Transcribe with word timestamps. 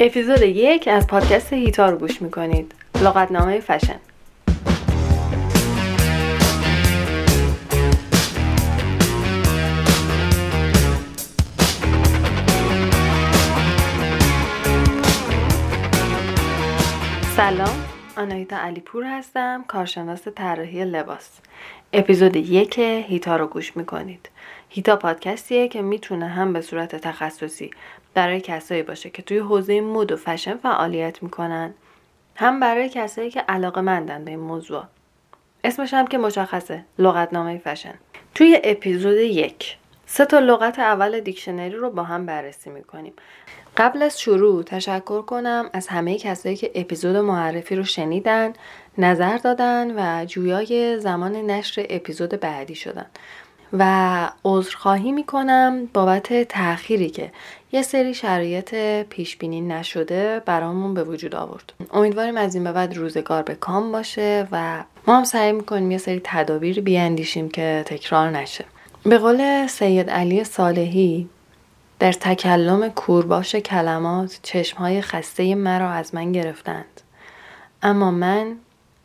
اپیزود 0.00 0.42
یک 0.42 0.88
از 0.88 1.06
پادکست 1.06 1.52
هیتا 1.52 1.90
رو 1.90 1.96
گوش 1.96 2.22
می‌کنید. 2.22 2.74
لغتنامه 3.02 3.60
فشن. 3.60 3.96
سلام 17.36 17.84
آنایتا 18.16 18.56
علیپور 18.56 19.04
هستم 19.04 19.64
کارشناس 19.68 20.28
طراحی 20.28 20.84
لباس. 20.84 21.40
اپیزود 21.92 22.36
یک 22.36 22.78
هیتا 22.78 23.36
رو 23.36 23.46
گوش 23.46 23.76
می‌کنید. 23.76 24.30
هیتا 24.68 24.96
پادکستیه 24.96 25.68
که 25.68 25.82
می‌تونه 25.82 26.28
هم 26.28 26.52
به 26.52 26.60
صورت 26.60 26.96
تخصصی 26.96 27.70
برای 28.14 28.40
کسایی 28.40 28.82
باشه 28.82 29.10
که 29.10 29.22
توی 29.22 29.38
حوزه 29.38 29.80
مد 29.80 30.12
و 30.12 30.16
فشن 30.16 30.56
فعالیت 30.56 31.22
می‌کنن. 31.22 31.74
هم 32.36 32.60
برای 32.60 32.88
کسایی 32.88 33.30
که 33.30 33.40
علاقه 33.40 33.80
مندن 33.80 34.24
به 34.24 34.30
این 34.30 34.40
موضوع. 34.40 34.84
اسمش 35.64 35.94
هم 35.94 36.06
که 36.06 36.18
مشخصه 36.18 36.84
لغتنامه 36.98 37.58
فشن. 37.58 37.94
توی 38.34 38.60
اپیزود 38.64 39.16
یک 39.16 39.76
سه 40.06 40.24
تا 40.24 40.38
لغت 40.38 40.78
اول 40.78 41.20
دیکشنری 41.20 41.76
رو 41.76 41.90
با 41.90 42.02
هم 42.02 42.26
بررسی 42.26 42.70
می‌کنیم. 42.70 43.12
قبل 43.76 44.02
از 44.02 44.20
شروع 44.20 44.62
تشکر 44.62 45.22
کنم 45.22 45.70
از 45.72 45.88
همه 45.88 46.18
کسایی 46.18 46.56
که 46.56 46.70
اپیزود 46.74 47.16
معرفی 47.16 47.76
رو 47.76 47.84
شنیدن 47.84 48.52
نظر 48.98 49.36
دادن 49.36 49.94
و 49.96 50.24
جویای 50.24 51.00
زمان 51.00 51.36
نشر 51.36 51.86
اپیزود 51.90 52.30
بعدی 52.30 52.74
شدن. 52.74 53.06
و 53.72 54.30
عذرخواهی 54.44 55.12
می‌کنم 55.12 55.86
بابت 55.94 56.42
تأخیری 56.42 57.10
که 57.10 57.32
یه 57.72 57.82
سری 57.82 58.14
شرایط 58.14 58.74
پیش 59.02 59.36
بینی 59.36 59.60
نشده 59.60 60.42
برامون 60.46 60.94
به 60.94 61.04
وجود 61.04 61.34
آورد. 61.34 61.72
امیدواریم 61.92 62.36
از 62.36 62.54
این 62.54 62.64
به 62.64 62.72
بعد 62.72 62.96
روزگار 62.96 63.42
به 63.42 63.54
کام 63.54 63.92
باشه 63.92 64.48
و 64.52 64.84
ما 65.06 65.16
هم 65.16 65.24
سعی 65.24 65.52
می‌کنیم 65.52 65.90
یه 65.90 65.98
سری 65.98 66.20
تدابیر 66.24 66.80
بیاندیشیم 66.80 67.48
که 67.48 67.84
تکرار 67.86 68.30
نشه. 68.30 68.64
به 69.02 69.18
قول 69.18 69.66
سید 69.66 70.10
علی 70.10 70.44
صالحی 70.44 71.28
در 71.98 72.12
تکلم 72.12 72.88
کورباش 72.88 73.54
کلمات 73.54 74.40
چشمهای 74.42 75.02
خسته 75.02 75.54
مرا 75.54 75.90
از 75.90 76.14
من 76.14 76.32
گرفتند. 76.32 77.00
اما 77.82 78.10
من 78.10 78.56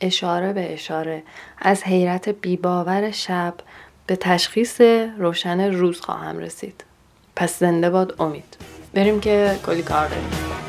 اشاره 0.02 0.54
به 0.54 0.74
اشاره 0.74 1.24
از 1.60 1.84
حیرت 1.84 2.30
بیباور 2.30 3.12
شب 3.12 3.54
به 4.08 4.16
تشخیص 4.16 4.82
روشن 5.18 5.74
روز 5.74 6.02
خواهم 6.02 6.38
رسید. 6.38 6.84
پس 7.36 7.60
زنده 7.60 7.90
باد 7.90 8.16
امید. 8.22 8.58
بریم 8.94 9.20
که 9.20 9.60
کلی 9.66 9.82
کار 9.82 10.08
داریم. 10.08 10.63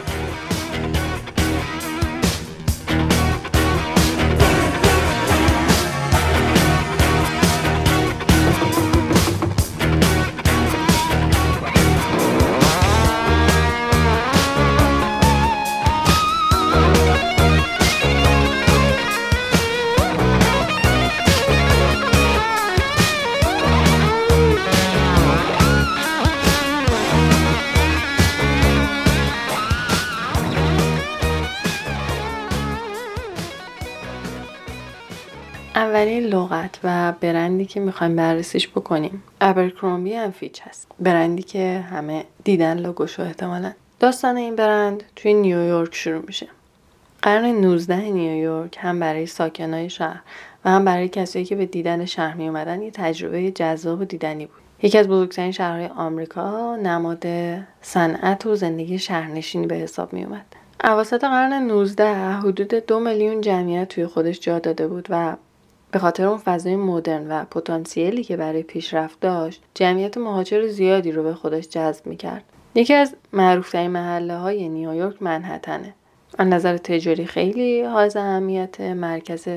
اولین 35.94 36.22
لغت 36.22 36.78
و 36.84 37.12
برندی 37.20 37.64
که 37.64 37.80
می‌خوایم 37.80 38.16
بررسیش 38.16 38.68
بکنیم. 38.68 39.22
ابرکرومبی 39.40 40.14
هم 40.14 40.30
فیچ 40.30 40.62
هست. 40.62 40.88
برندی 41.00 41.42
که 41.42 41.84
همه 41.90 42.24
دیدن 42.44 42.78
لوگوشو 42.78 43.22
احتمالا. 43.22 43.72
داستان 44.00 44.36
این 44.36 44.56
برند 44.56 45.02
توی 45.16 45.34
نیویورک 45.34 45.94
شروع 45.94 46.22
میشه. 46.26 46.46
قرن 47.22 47.44
19 47.44 48.00
نیویورک 48.00 48.76
هم 48.80 49.00
برای 49.00 49.26
ساکنای 49.26 49.90
شهر 49.90 50.20
و 50.64 50.70
هم 50.70 50.84
برای 50.84 51.08
کسایی 51.08 51.44
که 51.44 51.56
به 51.56 51.66
دیدن 51.66 52.04
شهر 52.04 52.34
می 52.34 52.48
اومدن 52.48 52.82
یه 52.82 52.90
تجربه 52.90 53.50
جذاب 53.50 54.00
و 54.00 54.04
دیدنی 54.04 54.46
بود. 54.46 54.56
یکی 54.82 54.98
از 54.98 55.08
بزرگترین 55.08 55.52
شهرهای 55.52 55.86
آمریکا 55.86 56.76
نماد 56.76 57.26
صنعت 57.82 58.46
و 58.46 58.54
زندگی 58.54 58.98
شهرنشینی 58.98 59.66
به 59.66 59.74
حساب 59.74 60.12
می 60.12 60.24
اومد 60.24 60.46
اواسط 60.84 61.20
قرن 61.20 61.52
19 61.52 62.14
حدود 62.14 62.74
دو 62.74 63.00
میلیون 63.00 63.40
جمعیت 63.40 63.88
توی 63.88 64.06
خودش 64.06 64.40
جا 64.40 64.58
داده 64.58 64.88
بود 64.88 65.06
و 65.10 65.36
به 65.94 66.00
خاطر 66.00 66.26
اون 66.26 66.38
فضای 66.38 66.76
مدرن 66.76 67.28
و 67.28 67.44
پتانسیلی 67.44 68.24
که 68.24 68.36
برای 68.36 68.62
پیشرفت 68.62 69.20
داشت 69.20 69.62
جمعیت 69.74 70.18
مهاجر 70.18 70.66
زیادی 70.66 71.12
رو 71.12 71.22
به 71.22 71.34
خودش 71.34 71.68
جذب 71.68 72.06
می‌کرد. 72.06 72.44
یکی 72.74 72.94
از 72.94 73.14
معروفترین 73.32 73.90
محله 73.90 74.36
های 74.36 74.68
نیویورک 74.68 75.22
منحتنه. 75.22 75.94
از 76.38 76.46
نظر 76.46 76.76
تجاری 76.76 77.26
خیلی 77.26 77.82
حائز 77.82 78.16
اهمیت 78.16 78.80
مرکز 78.80 79.48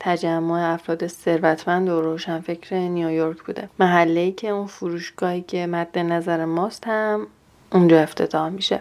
تجمع 0.00 0.72
افراد 0.72 1.06
ثروتمند 1.06 1.88
و 1.88 2.00
روشنفکر 2.00 2.76
نیویورک 2.76 3.42
بوده. 3.42 3.68
محله 3.78 4.32
که 4.32 4.48
اون 4.48 4.66
فروشگاهی 4.66 5.40
که 5.40 5.66
مد 5.66 5.98
نظر 5.98 6.44
ماست 6.44 6.84
هم 6.86 7.26
اونجا 7.72 8.00
افتتاح 8.00 8.48
میشه. 8.48 8.80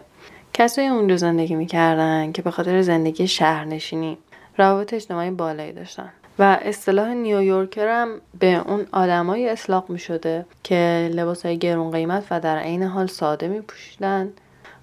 کسایی 0.54 0.88
اونجا 0.88 1.18
زندگی 1.18 1.56
می‌کردن 1.56 2.32
که 2.32 2.42
به 2.42 2.52
خاطر 2.52 2.82
زندگی 2.82 3.28
شهرنشینی 3.28 4.18
روابط 4.58 4.94
اجتماعی 4.94 5.32
بالایی 5.32 5.72
داشتن. 5.72 6.10
و 6.40 6.59
اصطلاح 6.62 7.14
نیویورکر 7.14 7.88
هم 7.88 8.22
به 8.40 8.62
اون 8.68 8.88
آدمایی 8.92 9.50
اطلاق 9.50 9.90
می 9.90 10.00
شده 10.00 10.46
که 10.64 11.09
لباس 11.14 11.46
های 11.46 11.58
گرون 11.58 11.92
قیمت 11.92 12.24
و 12.31 12.40
در 12.40 12.58
عین 12.58 12.84
حال 12.84 13.08
ساده 13.08 13.47
می 13.47 13.62
پوشیدن 13.62 14.30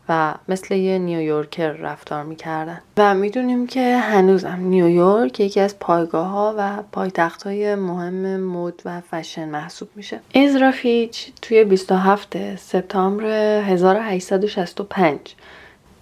و 0.09 0.35
مثل 0.49 0.75
یه 0.75 0.99
نیویورکر 0.99 1.71
رفتار 1.73 2.23
می‌کردن. 2.25 2.81
و 2.97 3.15
می‌دونیم 3.15 3.67
که 3.67 3.97
هنوزم 3.97 4.59
نیویورک 4.61 5.41
یکی 5.41 5.61
از 5.61 5.79
پایگاه 5.79 6.27
ها 6.27 6.55
و 6.59 6.83
پایتخت 6.93 7.43
های 7.43 7.75
مهم 7.75 8.41
مد 8.41 8.83
و 8.85 9.01
فشن 9.01 9.49
محسوب 9.49 9.89
میشه. 9.95 10.21
فیچ 10.71 11.33
توی 11.43 11.65
27 11.65 12.57
سپتامبر 12.57 13.25
1865 13.63 15.19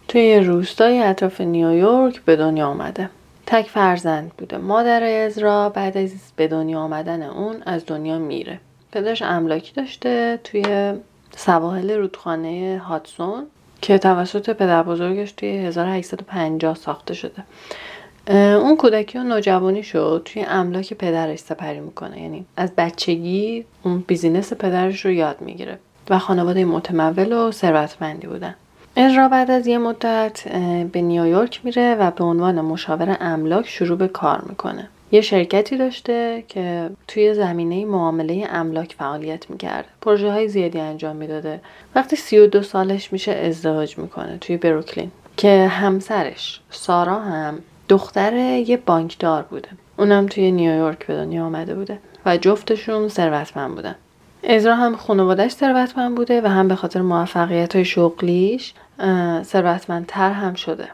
توی 0.08 0.40
روستای 0.40 1.02
اطراف 1.02 1.40
نیویورک 1.40 2.20
به 2.20 2.36
دنیا 2.36 2.66
آمده 2.66 3.10
تک 3.46 3.66
فرزند 3.66 4.32
بوده. 4.38 4.58
مادر 4.58 5.24
ازرا 5.24 5.68
بعد 5.68 5.96
از 5.96 6.10
به 6.36 6.48
دنیا 6.48 6.80
آمدن 6.80 7.22
اون 7.22 7.62
از 7.66 7.86
دنیا 7.86 8.18
میره. 8.18 8.60
پدرش 8.92 9.22
املاکی 9.22 9.72
داشته 9.72 10.40
توی 10.44 10.92
سواحل 11.36 11.90
رودخانه 11.90 12.82
هاتسون 12.84 13.46
که 13.80 13.98
توسط 13.98 14.50
پدر 14.50 14.82
بزرگش 14.82 15.32
توی 15.32 15.48
1850 15.48 16.74
ساخته 16.74 17.14
شده. 17.14 17.44
اون 18.56 18.76
کودکی 18.76 19.18
و 19.18 19.22
نوجوانی 19.22 19.82
شد 19.82 20.22
توی 20.24 20.44
املاک 20.48 20.94
پدرش 20.94 21.38
سپری 21.38 21.80
می‌کنه. 21.80 22.22
یعنی 22.22 22.44
از 22.56 22.72
بچگی 22.76 23.64
اون 23.82 24.04
بیزینس 24.06 24.52
پدرش 24.52 25.04
رو 25.04 25.10
یاد 25.10 25.40
می‌گیره 25.40 25.78
و 26.10 26.18
خانواده 26.18 26.64
متمول 26.64 27.32
و 27.32 27.50
ثروتمندی 27.50 28.26
بودن. 28.26 28.54
ازرا 28.98 29.28
بعد 29.28 29.50
از 29.50 29.66
یه 29.66 29.78
مدت 29.78 30.48
به 30.92 31.00
نیویورک 31.02 31.60
میره 31.64 31.94
و 31.94 32.10
به 32.10 32.24
عنوان 32.24 32.60
مشاور 32.60 33.16
املاک 33.20 33.68
شروع 33.68 33.98
به 33.98 34.08
کار 34.08 34.44
می‌کنه. 34.48 34.88
یه 35.12 35.20
شرکتی 35.20 35.76
داشته 35.76 36.44
که 36.48 36.90
توی 37.08 37.34
زمینه 37.34 37.84
معامله 37.84 38.46
املاک 38.50 38.94
فعالیت 38.98 39.50
می‌کرده. 39.50 39.88
پروژه 40.00 40.32
های 40.32 40.48
زیادی 40.48 40.80
انجام 40.80 41.16
می‌داده. 41.16 41.60
وقتی 41.94 42.16
سی 42.16 42.38
و 42.38 42.46
دو 42.46 42.62
سالش 42.62 43.12
میشه 43.12 43.32
ازدواج 43.32 43.98
می‌کنه 43.98 44.38
توی 44.38 44.56
بروکلین 44.56 45.10
که 45.36 45.66
همسرش 45.66 46.60
سارا 46.70 47.20
هم 47.20 47.58
دختر 47.88 48.32
یه 48.66 48.76
بانکدار 48.76 49.42
بوده. 49.42 49.68
اونم 49.98 50.26
توی 50.26 50.52
نیویورک 50.52 51.06
به 51.06 51.14
دنیا 51.14 51.44
آمده 51.44 51.74
بوده 51.74 51.98
و 52.26 52.36
جفتشون 52.36 53.08
ثروتمند 53.08 53.74
بودن. 53.74 53.94
ازرا 54.48 54.74
هم 54.74 54.96
خانوادهش 54.96 55.52
ثروتمند 55.52 56.14
بوده 56.14 56.40
و 56.40 56.46
هم 56.46 56.68
به 56.68 56.74
خاطر 56.74 57.02
موفقیت 57.02 57.74
های 57.74 57.84
شغلیش 57.84 58.74
ثروتمندتر 59.42 60.32
هم 60.32 60.54
شده. 60.54 60.88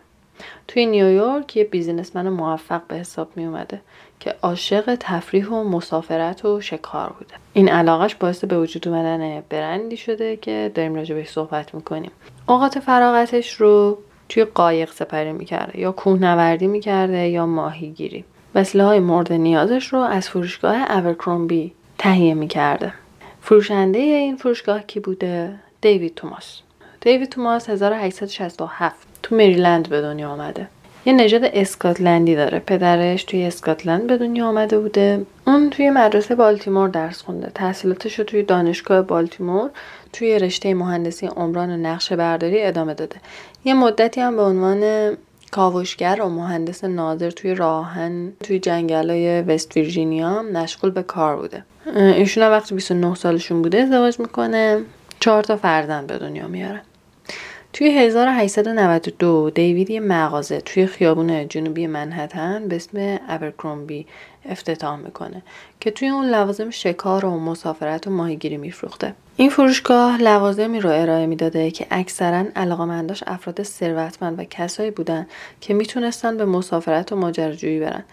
توی 0.69 0.87
نیویورک 0.87 1.57
یه 1.57 1.65
بیزینسمن 1.65 2.29
موفق 2.29 2.83
به 2.89 2.97
حساب 2.97 3.29
می 3.37 3.45
اومده 3.45 3.81
که 4.21 4.35
عاشق 4.43 4.97
تفریح 5.01 5.49
و 5.49 5.65
مسافرت 5.65 6.45
و 6.45 6.61
شکار 6.61 7.13
بوده. 7.19 7.35
این 7.53 7.69
علاقش 7.69 8.15
باعث 8.15 8.45
به 8.45 8.59
وجود 8.59 8.89
اومدن 8.89 9.43
برندی 9.49 9.97
شده 9.97 10.37
که 10.37 10.73
داریم 10.75 10.95
راجع 10.95 11.15
بهش 11.15 11.29
صحبت 11.29 11.75
می‌کنیم. 11.75 12.11
اوقات 12.49 12.79
فراغتش 12.79 13.53
رو 13.53 13.99
توی 14.29 14.45
قایق 14.45 14.91
سپری 14.91 15.33
می‌کرده 15.33 15.81
یا 15.81 15.93
کوهنوردی 15.93 16.67
می‌کرده 16.67 17.29
یا 17.29 17.47
ماهیگیری. 17.47 18.25
وسیله 18.55 18.85
های 18.85 19.01
مورد 19.01 19.33
نیازش 19.33 19.87
رو 19.87 19.99
از 19.99 20.29
فروشگاه 20.29 20.77
اورکرومبی 20.91 21.73
تهیه 21.99 22.35
می‌کرده. 22.35 22.93
فروشنده 23.41 23.99
این 23.99 24.37
فروشگاه 24.37 24.83
کی 24.83 25.01
بوده؟ 25.01 25.55
دیوید 25.81 26.15
توماس. 26.15 26.63
دیوید 27.05 27.29
توماس 27.29 27.71
1867 27.71 28.97
تو 29.23 29.37
مریلند 29.37 29.89
به 29.89 30.01
دنیا 30.01 30.31
آمده. 30.31 30.69
یه 31.07 31.13
نژاد 31.13 31.45
اسکاتلندی 31.45 32.37
داره. 32.37 32.59
پدرش 32.59 33.25
توی 33.25 33.45
اسکاتلند 33.45 34.07
به 34.07 34.17
دنیا 34.17 34.47
آمده 34.47 34.79
بوده. 34.79 35.27
اون 35.47 35.71
توی 35.71 35.91
مدرسه 35.91 36.35
بالتیمور 36.35 36.89
درس 36.89 37.23
خونده. 37.23 37.51
تحصیلاتش 37.55 38.19
رو 38.19 38.25
توی 38.25 38.43
دانشگاه 38.43 39.03
بالتیمور 39.03 39.71
توی 40.13 40.39
رشته 40.39 40.75
مهندسی 40.75 41.27
عمران 41.27 41.71
و 41.71 41.77
نقشه 41.77 42.17
برداری 42.17 42.63
ادامه 42.63 42.95
داده. 42.95 43.17
یه 43.65 43.75
مدتی 43.75 44.21
هم 44.21 44.37
به 44.37 44.43
عنوان 44.43 45.13
کاوشگر 45.51 46.21
و 46.23 46.29
مهندس 46.29 46.85
ناظر 46.85 47.31
توی 47.31 47.55
راهن 47.55 48.33
توی 48.41 48.59
جنگلای 48.59 49.43
وست 49.43 49.77
ویرجینیا 49.77 50.43
مشغول 50.43 50.91
به 50.91 51.03
کار 51.03 51.37
بوده. 51.37 51.65
ایشون 51.97 52.45
وقتی 52.45 52.75
29 52.75 53.15
سالشون 53.15 53.63
بوده 53.63 53.79
ازدواج 53.79 54.21
می‌کنه. 54.21 54.81
چهار 55.21 55.43
تا 55.43 55.57
فرزند 55.57 56.07
به 56.07 56.19
دنیا 56.19 56.49
میاره 56.49 56.81
توی 57.73 57.99
1892 57.99 59.51
دیوید 59.55 59.91
یه 59.91 60.01
مغازه 60.01 60.61
توی 60.61 60.87
خیابون 60.87 61.49
جنوبی 61.49 61.87
منحتن 61.87 62.69
به 62.69 62.77
اسم 62.77 63.19
ابرکرومبی 63.29 64.07
افتتاح 64.49 64.97
می‌کنه 64.97 65.43
که 65.81 65.91
توی 65.91 66.09
اون 66.09 66.27
لوازم 66.27 66.71
شکار 66.71 67.25
و 67.25 67.39
مسافرت 67.39 68.07
و 68.07 68.11
ماهیگیری 68.11 68.57
میفروخته. 68.57 69.15
این 69.37 69.51
فروشگاه 69.51 70.23
لوازمی 70.23 70.81
رو 70.81 70.91
ارائه 70.91 71.27
می‌داده 71.27 71.71
که 71.71 71.87
اکثرا 71.91 72.45
علاقمنداش 72.57 73.25
افراد 73.27 73.63
ثروتمند 73.63 74.39
و 74.39 74.45
کسایی 74.45 74.91
بودن 74.91 75.27
که 75.61 75.75
می‌تونستن 75.75 76.37
به 76.37 76.45
مسافرت 76.45 77.13
و 77.13 77.17
ماجراجویی 77.17 77.81
برن. 77.81 78.05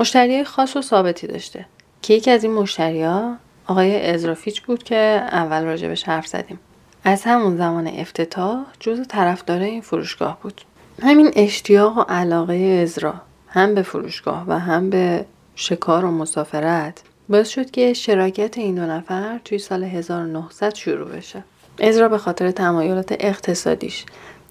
مشتری 0.00 0.44
خاص 0.44 0.76
و 0.76 0.82
ثابتی 0.82 1.26
داشته 1.26 1.66
که 2.02 2.14
یکی 2.14 2.30
از 2.30 2.44
این 2.44 2.52
مشتریا 2.52 3.36
آقای 3.66 4.10
ازرافیچ 4.10 4.62
بود 4.62 4.82
که 4.82 4.96
اول 5.32 5.64
راجبش 5.64 6.04
حرف 6.04 6.26
زدیم. 6.26 6.58
از 7.04 7.22
همون 7.22 7.56
زمان 7.56 7.86
افتتاح 7.86 8.64
جز 8.80 9.00
طرفدار 9.08 9.60
این 9.60 9.80
فروشگاه 9.80 10.38
بود. 10.42 10.60
همین 11.02 11.30
اشتیاق 11.36 11.98
و 11.98 12.00
علاقه 12.00 12.54
ازرا 12.82 13.14
هم 13.48 13.74
به 13.74 13.82
فروشگاه 13.82 14.44
و 14.48 14.58
هم 14.58 14.90
به 14.90 15.24
شکار 15.56 16.04
و 16.04 16.10
مسافرت 16.10 17.02
باعث 17.28 17.48
شد 17.48 17.70
که 17.70 17.92
شراکت 17.92 18.58
این 18.58 18.74
دو 18.74 18.82
نفر 18.82 19.40
توی 19.44 19.58
سال 19.58 19.84
1900 19.84 20.74
شروع 20.74 21.08
بشه. 21.08 21.44
ازرا 21.80 22.08
به 22.08 22.18
خاطر 22.18 22.50
تمایلات 22.50 23.16
اقتصادیش 23.20 24.04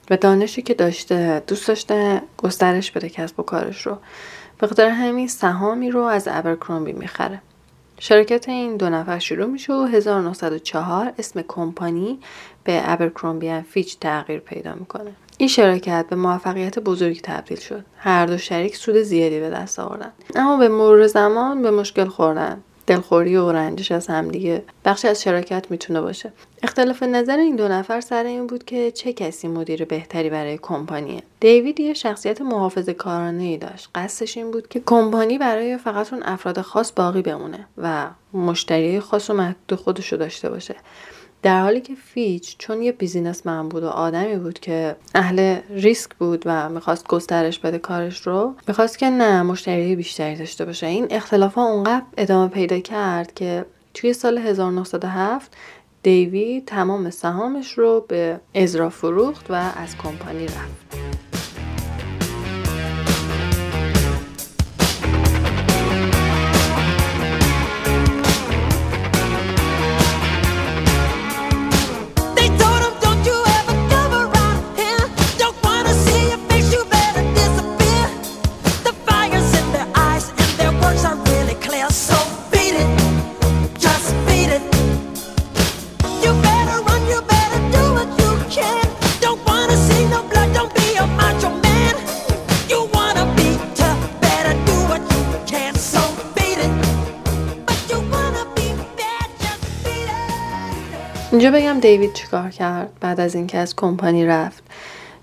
و 0.09 0.17
دانشی 0.17 0.61
که 0.61 0.73
داشته 0.73 1.43
دوست 1.47 1.67
داشته 1.67 2.21
گسترش 2.37 2.91
بده 2.91 3.09
کسب 3.09 3.39
و 3.39 3.43
کارش 3.43 3.81
رو. 3.81 3.97
به 4.57 4.67
خاطر 4.67 4.89
همین 4.89 5.27
سهامی 5.27 5.91
رو 5.91 6.01
از 6.01 6.27
ابرکرومبی 6.31 6.93
می‌خره. 6.93 7.41
شرکت 8.03 8.49
این 8.49 8.77
دو 8.77 8.89
نفر 8.89 9.19
شروع 9.19 9.45
میشه 9.45 9.73
و 9.73 9.85
1904 9.85 11.13
اسم 11.19 11.41
کمپانی 11.47 12.19
به 12.63 12.81
ابرکرومبی 12.83 13.61
فیچ 13.61 13.99
تغییر 13.99 14.39
پیدا 14.39 14.73
می‌کنه. 14.75 15.11
این 15.37 15.49
شرکت 15.49 16.05
به 16.09 16.15
موفقیت 16.15 16.79
بزرگی 16.79 17.21
تبدیل 17.23 17.59
شد. 17.59 17.85
هر 17.97 18.25
دو 18.25 18.37
شریک 18.37 18.75
سود 18.75 18.95
زیادی 18.95 19.39
به 19.39 19.49
دست 19.49 19.79
آوردن. 19.79 20.11
اما 20.35 20.57
به 20.57 20.69
مرور 20.69 21.07
زمان 21.07 21.61
به 21.61 21.71
مشکل 21.71 22.05
خوردن. 22.05 22.63
دلخوری 22.91 23.35
و 23.35 23.51
رنجش 23.51 23.91
از 23.91 24.07
همدیگه 24.07 24.63
بخشی 24.85 25.07
از 25.07 25.21
شراکت 25.21 25.65
می‌تونه 25.69 26.01
باشه. 26.01 26.33
اختلاف 26.63 27.03
نظر 27.03 27.37
این 27.37 27.55
دو 27.55 27.67
نفر 27.67 28.01
سر 28.01 28.23
این 28.23 28.47
بود 28.47 28.63
که 28.63 28.91
چه 28.91 29.13
کسی 29.13 29.47
مدیر 29.47 29.85
بهتری 29.85 30.29
برای 30.29 30.57
کمپانیه. 30.57 31.23
دیوید 31.39 31.79
یه 31.79 31.93
شخصیت 31.93 32.41
محافظ 32.41 32.89
کارانه 32.89 33.43
ای 33.43 33.57
داشت. 33.57 33.89
قصدش 33.95 34.37
این 34.37 34.51
بود 34.51 34.67
که 34.67 34.81
کمپانی 34.85 35.37
برای 35.37 35.77
فقط 35.77 36.13
اون 36.13 36.23
افراد 36.23 36.61
خاص 36.61 36.91
باقی 36.95 37.21
بمونه 37.21 37.67
و 37.77 38.07
مشتری 38.33 38.99
خاص 38.99 39.29
و 39.29 39.33
محدود 39.33 39.79
خودشو 39.79 40.15
داشته 40.15 40.49
باشه. 40.49 40.75
در 41.43 41.61
حالی 41.61 41.81
که 41.81 41.95
فیچ 41.95 42.55
چون 42.57 42.81
یه 42.81 42.91
بیزینسمن 42.91 43.69
بود 43.69 43.83
و 43.83 43.87
آدمی 43.87 44.35
بود 44.35 44.59
که 44.59 44.95
اهل 45.15 45.59
ریسک 45.69 46.15
بود 46.15 46.43
و 46.45 46.69
می‌خواست 46.69 47.07
گسترش 47.07 47.59
بده 47.59 47.77
کارش 47.77 48.21
رو 48.21 48.55
می‌خواست 48.67 48.99
که 48.99 49.09
نه 49.09 49.43
مشتری 49.43 49.95
بیشتری 49.95 50.35
داشته 50.35 50.65
باشه. 50.65 50.87
این 50.87 51.07
اختلاف 51.09 51.53
ها 51.53 51.65
اونقدر 51.65 52.05
ادامه 52.17 52.47
پیدا 52.47 52.79
کرد 52.79 53.33
که 53.33 53.65
توی 53.93 54.13
سال 54.13 54.37
1907 54.37 55.57
دیوید 56.03 56.65
تمام 56.65 57.09
سهامش 57.09 57.71
رو 57.71 58.05
به 58.07 58.39
ازرا 58.55 58.89
فروخت 58.89 59.51
و 59.51 59.53
از 59.53 59.97
کمپانی 59.97 60.45
رفت. 60.45 61.30
بگم 101.51 101.79
دیوید 101.79 102.13
چیکار 102.13 102.49
کرد 102.49 102.89
بعد 102.99 103.19
از 103.19 103.35
اینکه 103.35 103.57
از 103.57 103.75
کمپانی 103.75 104.25
رفت. 104.25 104.63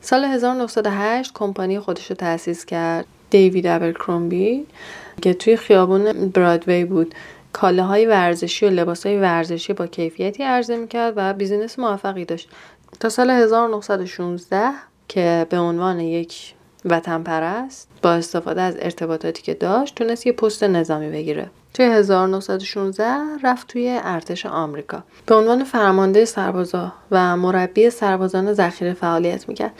سال 0.00 0.24
1908 0.24 1.32
کمپانی 1.34 1.80
خودش 1.80 2.10
رو 2.10 2.16
تأسیس 2.16 2.64
کرد. 2.64 3.06
دیوید 3.30 3.66
ابرکرومبی 3.66 4.66
که 5.22 5.34
توی 5.34 5.56
خیابون 5.56 6.12
برادوی 6.28 6.84
بود. 6.84 7.14
کالاهای 7.52 8.06
ورزشی 8.06 8.66
و 8.66 8.70
لباس 8.70 9.06
های 9.06 9.18
ورزشی 9.18 9.72
با 9.72 9.86
کیفیتی 9.86 10.42
عرضه 10.42 10.76
می‌کرد 10.76 11.12
و 11.16 11.34
بیزینس 11.34 11.78
موفقی 11.78 12.24
داشت. 12.24 12.48
تا 13.00 13.08
سال 13.08 13.30
1916 13.30 14.70
که 15.08 15.46
به 15.50 15.58
عنوان 15.58 16.00
یک 16.00 16.54
وطن 16.90 17.22
پرست 17.22 17.88
با 18.02 18.12
استفاده 18.12 18.60
از 18.60 18.76
ارتباطاتی 18.78 19.42
که 19.42 19.54
داشت 19.54 19.94
تونست 19.94 20.26
یه 20.26 20.32
پست 20.32 20.64
نظامی 20.64 21.10
بگیره. 21.10 21.50
توی 21.74 21.86
1916 21.86 23.16
رفت 23.42 23.66
توی 23.66 23.98
ارتش 24.02 24.46
آمریکا. 24.46 25.02
به 25.26 25.34
عنوان 25.34 25.64
فرمانده 25.64 26.24
سربازا 26.24 26.92
و 27.10 27.36
مربی 27.36 27.90
سربازان 27.90 28.52
ذخیره 28.52 28.92
فعالیت 28.92 29.48
می‌کرد. 29.48 29.72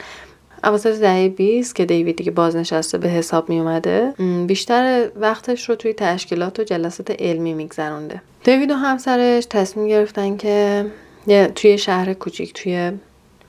اواسط 0.63 0.99
دهه 0.99 1.29
20 1.29 1.75
که 1.75 1.85
دیوید 1.85 2.15
دیگه 2.15 2.31
بازنشسته 2.31 2.97
به 2.97 3.09
حساب 3.09 3.49
می 3.49 3.59
اومده 3.59 4.13
بیشتر 4.47 5.09
وقتش 5.15 5.69
رو 5.69 5.75
توی 5.75 5.93
تشکیلات 5.93 6.59
و 6.59 6.63
جلسات 6.63 7.11
علمی 7.21 7.53
میگذرونده. 7.53 8.21
دیوید 8.43 8.71
و 8.71 8.75
همسرش 8.75 9.45
تصمیم 9.45 9.87
گرفتن 9.87 10.37
که 10.37 10.85
توی 11.55 11.77
شهر 11.77 12.13
کوچیک 12.13 12.53
توی 12.53 12.91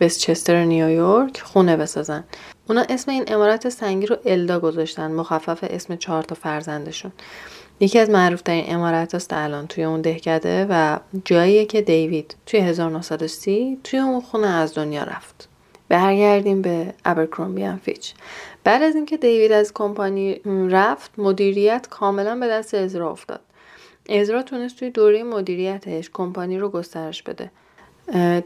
وستچستر 0.00 0.64
نیویورک 0.64 1.40
خونه 1.40 1.76
بسازن. 1.76 2.24
اونا 2.70 2.84
اسم 2.88 3.10
این 3.10 3.24
امارت 3.26 3.68
سنگی 3.68 4.06
رو 4.06 4.16
الدا 4.24 4.60
گذاشتن 4.60 5.12
مخفف 5.12 5.64
اسم 5.70 5.96
چهار 5.96 6.22
تا 6.22 6.34
فرزندشون. 6.34 7.12
یکی 7.80 7.98
از 7.98 8.10
معروفترین 8.10 8.64
امارت 8.68 9.14
هست 9.14 9.32
الان 9.32 9.66
توی 9.66 9.84
اون 9.84 10.00
دهکده 10.00 10.66
و 10.70 10.98
جاییه 11.24 11.66
که 11.66 11.82
دیوید 11.82 12.36
توی 12.46 12.60
1930 12.60 13.78
توی 13.84 13.98
اون 13.98 14.20
خونه 14.20 14.46
از 14.46 14.74
دنیا 14.74 15.02
رفت. 15.02 15.48
برگردیم 15.88 16.62
به 16.62 16.94
ابرکرومبی 17.04 17.68
فیچ 17.82 18.14
بعد 18.64 18.82
از 18.82 18.94
اینکه 18.94 19.16
دیوید 19.16 19.52
از 19.52 19.72
کمپانی 19.74 20.40
رفت 20.70 21.10
مدیریت 21.18 21.86
کاملا 21.90 22.36
به 22.36 22.48
دست 22.48 22.74
ازرا 22.74 23.10
افتاد. 23.10 23.40
ازرا 24.08 24.42
تونست 24.42 24.76
توی 24.78 24.90
دوره 24.90 25.22
مدیریتش 25.22 26.10
کمپانی 26.12 26.58
رو 26.58 26.68
گسترش 26.68 27.22
بده. 27.22 27.50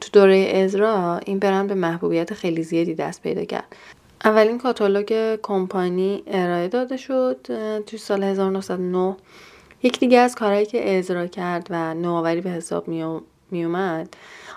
تو 0.01 0.09
دوره 0.13 0.37
ازرا 0.37 1.21
این 1.27 1.39
برند 1.39 1.69
به 1.69 1.75
محبوبیت 1.75 2.35
خیلی 2.35 2.63
زیادی 2.63 2.95
دست 2.95 3.23
پیدا 3.23 3.45
کرد. 3.45 3.77
اولین 4.25 4.59
کاتالوگ 4.59 5.39
کمپانی 5.43 6.23
ارائه 6.27 6.69
داده 6.69 6.97
شد 6.97 7.37
توی 7.87 7.99
سال 7.99 8.25
1909 8.25 9.17
یک 9.83 9.99
دیگه 9.99 10.19
از 10.19 10.35
کارهایی 10.35 10.67
که 10.67 10.99
ازرا 10.99 11.27
کرد 11.27 11.67
و 11.71 11.95
نوآوری 11.95 12.41
به 12.41 12.51
حساب 12.51 12.89
می 13.51 13.65
اومد 13.65 14.17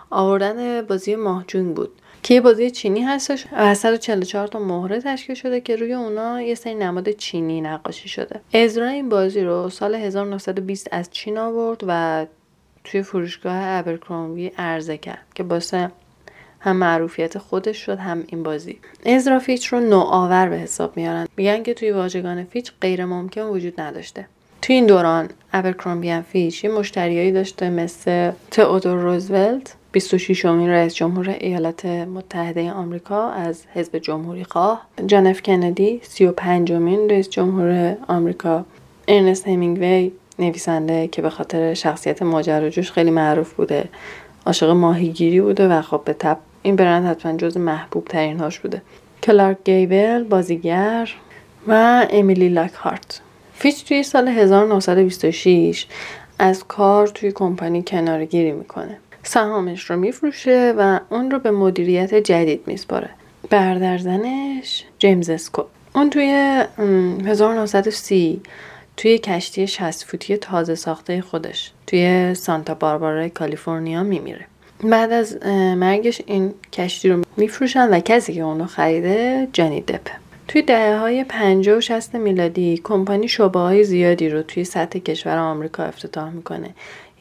آوردن 0.09 0.81
بازی 0.81 1.15
ماهجون 1.15 1.73
بود 1.73 1.91
که 2.23 2.33
یه 2.33 2.41
بازی 2.41 2.71
چینی 2.71 3.01
هستش. 3.01 3.45
و 3.51 3.75
144 3.75 4.47
تا 4.47 4.59
مهره 4.59 5.01
تشکیل 5.01 5.35
شده 5.35 5.61
که 5.61 5.75
روی 5.75 5.93
اونا 5.93 6.41
یه 6.41 6.55
سری 6.55 6.75
نماد 6.75 7.09
چینی 7.09 7.61
نقاشی 7.61 8.09
شده. 8.09 8.41
ازرا 8.53 8.87
این 8.87 9.09
بازی 9.09 9.41
رو 9.41 9.69
سال 9.69 9.95
1920 9.95 10.87
از 10.91 11.09
چین 11.11 11.37
آورد 11.37 11.83
و 11.87 12.25
توی 12.83 13.01
فروشگاه 13.01 13.55
ابرکرومبی 13.55 14.51
عرضه 14.57 14.97
کرد 14.97 15.25
که 15.35 15.43
باسه 15.43 15.91
هم 16.59 16.75
معروفیت 16.75 17.37
خودش 17.37 17.77
شد 17.77 17.97
هم 17.97 18.23
این 18.27 18.43
بازی. 18.43 18.79
ازرا 19.05 19.39
فیچ 19.39 19.67
رو 19.67 19.79
نوآور 19.79 20.49
به 20.49 20.57
حساب 20.57 20.97
میارن. 20.97 21.27
میگن 21.37 21.63
که 21.63 21.73
توی 21.73 21.91
واژگان 21.91 22.43
فیچ 22.43 22.71
غیر 22.81 23.05
ممکن 23.05 23.41
وجود 23.41 23.81
نداشته. 23.81 24.27
توی 24.61 24.75
این 24.75 24.85
دوران 24.85 25.29
ابرکرومبی 25.53 26.21
فیچ 26.21 26.63
یه 26.63 26.69
مشتریایی 26.69 27.31
داشته 27.31 27.69
مثل 27.69 28.31
تئودور 28.51 28.97
روزولت 29.01 29.75
26 29.91 30.45
امین 30.45 30.69
رئیس 30.69 30.95
جمهور 30.95 31.29
ایالات 31.29 31.85
متحده 31.85 32.71
آمریکا 32.71 33.29
از 33.29 33.63
حزب 33.73 33.97
جمهوری 33.97 34.43
خواه 34.43 34.87
جان 35.05 35.27
اف 35.27 35.41
کندی 35.41 35.99
35 36.03 36.71
امین 36.71 37.09
رئیس 37.09 37.29
جمهور 37.29 37.97
آمریکا 38.07 38.65
ارنست 39.07 39.47
همینگوی 39.47 40.11
نویسنده 40.39 41.07
که 41.07 41.21
به 41.21 41.29
خاطر 41.29 41.73
شخصیت 41.73 42.21
ماجراجوش 42.21 42.91
خیلی 42.91 43.11
معروف 43.11 43.53
بوده. 43.53 43.89
عاشق 44.47 44.69
ماهیگیری 44.69 45.41
بوده 45.41 45.67
و 45.67 45.81
خب 45.81 46.01
به 46.05 46.13
طبع 46.13 46.37
این 46.61 46.75
برند 46.75 47.05
حتما 47.05 47.37
جز 47.37 47.57
محبوب 47.57 48.05
ترین 48.05 48.39
هاش 48.39 48.59
بوده. 48.59 48.81
کلارک 49.23 49.57
گیبل 49.65 50.23
بازیگر 50.23 51.09
و 51.67 52.05
امیلی 52.09 52.49
لاکهارت. 52.49 53.21
فیچ 53.53 53.85
توی 53.85 54.03
سال 54.03 54.27
1926 54.27 55.85
از 56.39 56.63
کار 56.67 57.07
توی 57.07 57.31
کمپانی 57.31 57.83
کناره‌گیری 57.83 58.51
می‌کنه. 58.51 58.97
سهامش 59.23 59.89
رو 59.89 59.97
میفروشه 59.97 60.73
و 60.77 60.99
اون 61.09 61.31
رو 61.31 61.39
به 61.39 61.51
مدیریت 61.51 62.15
جدید 62.15 62.61
میسپاره. 62.65 63.09
برادرزنش 63.49 64.83
جیمز 64.99 65.29
اسکو 65.29 65.63
اون 65.95 66.09
توی 66.09 66.63
1930 67.25 68.41
توی 68.97 69.17
کشتی 69.17 69.67
60 69.67 70.03
فوتی 70.03 70.37
تازه 70.37 70.75
ساخته 70.75 71.21
خودش 71.21 71.71
توی 71.87 72.33
سانتا 72.33 72.73
باربارا 72.73 73.29
کالیفرنیا 73.29 74.03
میمیره. 74.03 74.45
بعد 74.83 75.11
از 75.11 75.37
مرگش 75.77 76.21
این 76.25 76.53
کشتی 76.73 77.09
رو 77.09 77.23
میفروشن 77.37 77.89
و 77.89 77.99
کسی 77.99 78.33
که 78.33 78.41
اونو 78.41 78.65
خریده 78.65 79.47
جانی 79.53 79.81
دپه 79.81 80.11
توی 80.47 80.61
دهه 80.61 80.97
های 80.97 81.23
50 81.23 81.77
و 81.77 81.81
60 81.81 82.15
میلادی 82.15 82.81
کمپانی 82.83 83.27
شعبه 83.27 83.59
های 83.59 83.83
زیادی 83.83 84.29
رو 84.29 84.41
توی 84.41 84.63
سطح 84.63 84.99
کشور 84.99 85.37
آمریکا 85.37 85.83
افتتاح 85.83 86.29
می‌کنه. 86.29 86.69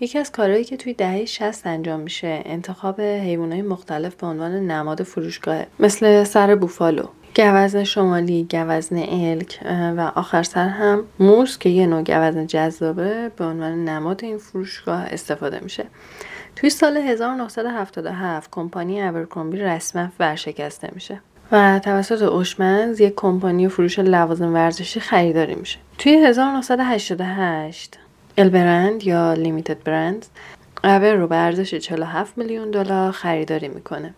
یکی 0.01 0.19
از 0.19 0.33
کارهایی 0.33 0.65
که 0.65 0.77
توی 0.77 0.95
دهه 0.95 1.25
60 1.25 1.67
انجام 1.67 2.01
میشه 2.01 2.43
انتخاب 2.45 3.01
حیوانات 3.01 3.65
مختلف 3.65 4.15
به 4.15 4.27
عنوان 4.27 4.53
نماد 4.53 5.03
فروشگاه 5.03 5.63
مثل 5.81 6.25
سر 6.25 6.55
بوفالو. 6.55 7.07
گوزن 7.37 7.85
شمالی، 7.85 8.49
گوزن 8.51 8.97
الک 9.09 9.61
و 9.97 10.13
آخر 10.15 10.43
سر 10.43 10.69
هم 10.69 11.05
موس 11.19 11.59
که 11.59 11.69
یه 11.69 11.87
نوع 11.87 12.03
گوزن 12.03 12.47
جذابه 12.47 13.31
به 13.37 13.45
عنوان 13.45 13.85
نماد 13.85 14.25
این 14.25 14.39
فروشگاه 14.39 15.03
استفاده 15.03 15.61
میشه. 15.61 15.87
توی 16.57 16.71
سال 16.71 16.97
1977 16.97 18.51
کمپانی 18.51 19.03
ابرکرومبی 19.03 19.59
رسما 19.59 20.09
ورشکسته 20.21 20.89
میشه 20.95 21.21
و 21.53 21.81
توسط 21.85 22.23
اوشمنز 22.23 23.01
یک 23.01 23.13
کمپانی 23.17 23.69
فروش 23.69 23.99
لوازم 23.99 24.55
ورزشی 24.55 25.01
خریداری 25.01 25.55
میشه. 25.55 25.79
توی 25.99 26.13
1988 26.13 27.99
البرند 28.39 29.05
یا 29.05 29.33
لیمیتد 29.33 29.83
برند 29.83 30.27
ابر 30.85 31.13
رو 31.15 31.27
به 31.27 31.37
ارزش 31.37 31.75
47 31.75 32.39
میلیون 32.39 32.71
دلار 32.71 33.13
خریداری 33.13 33.69
می‌کنه 33.69 34.15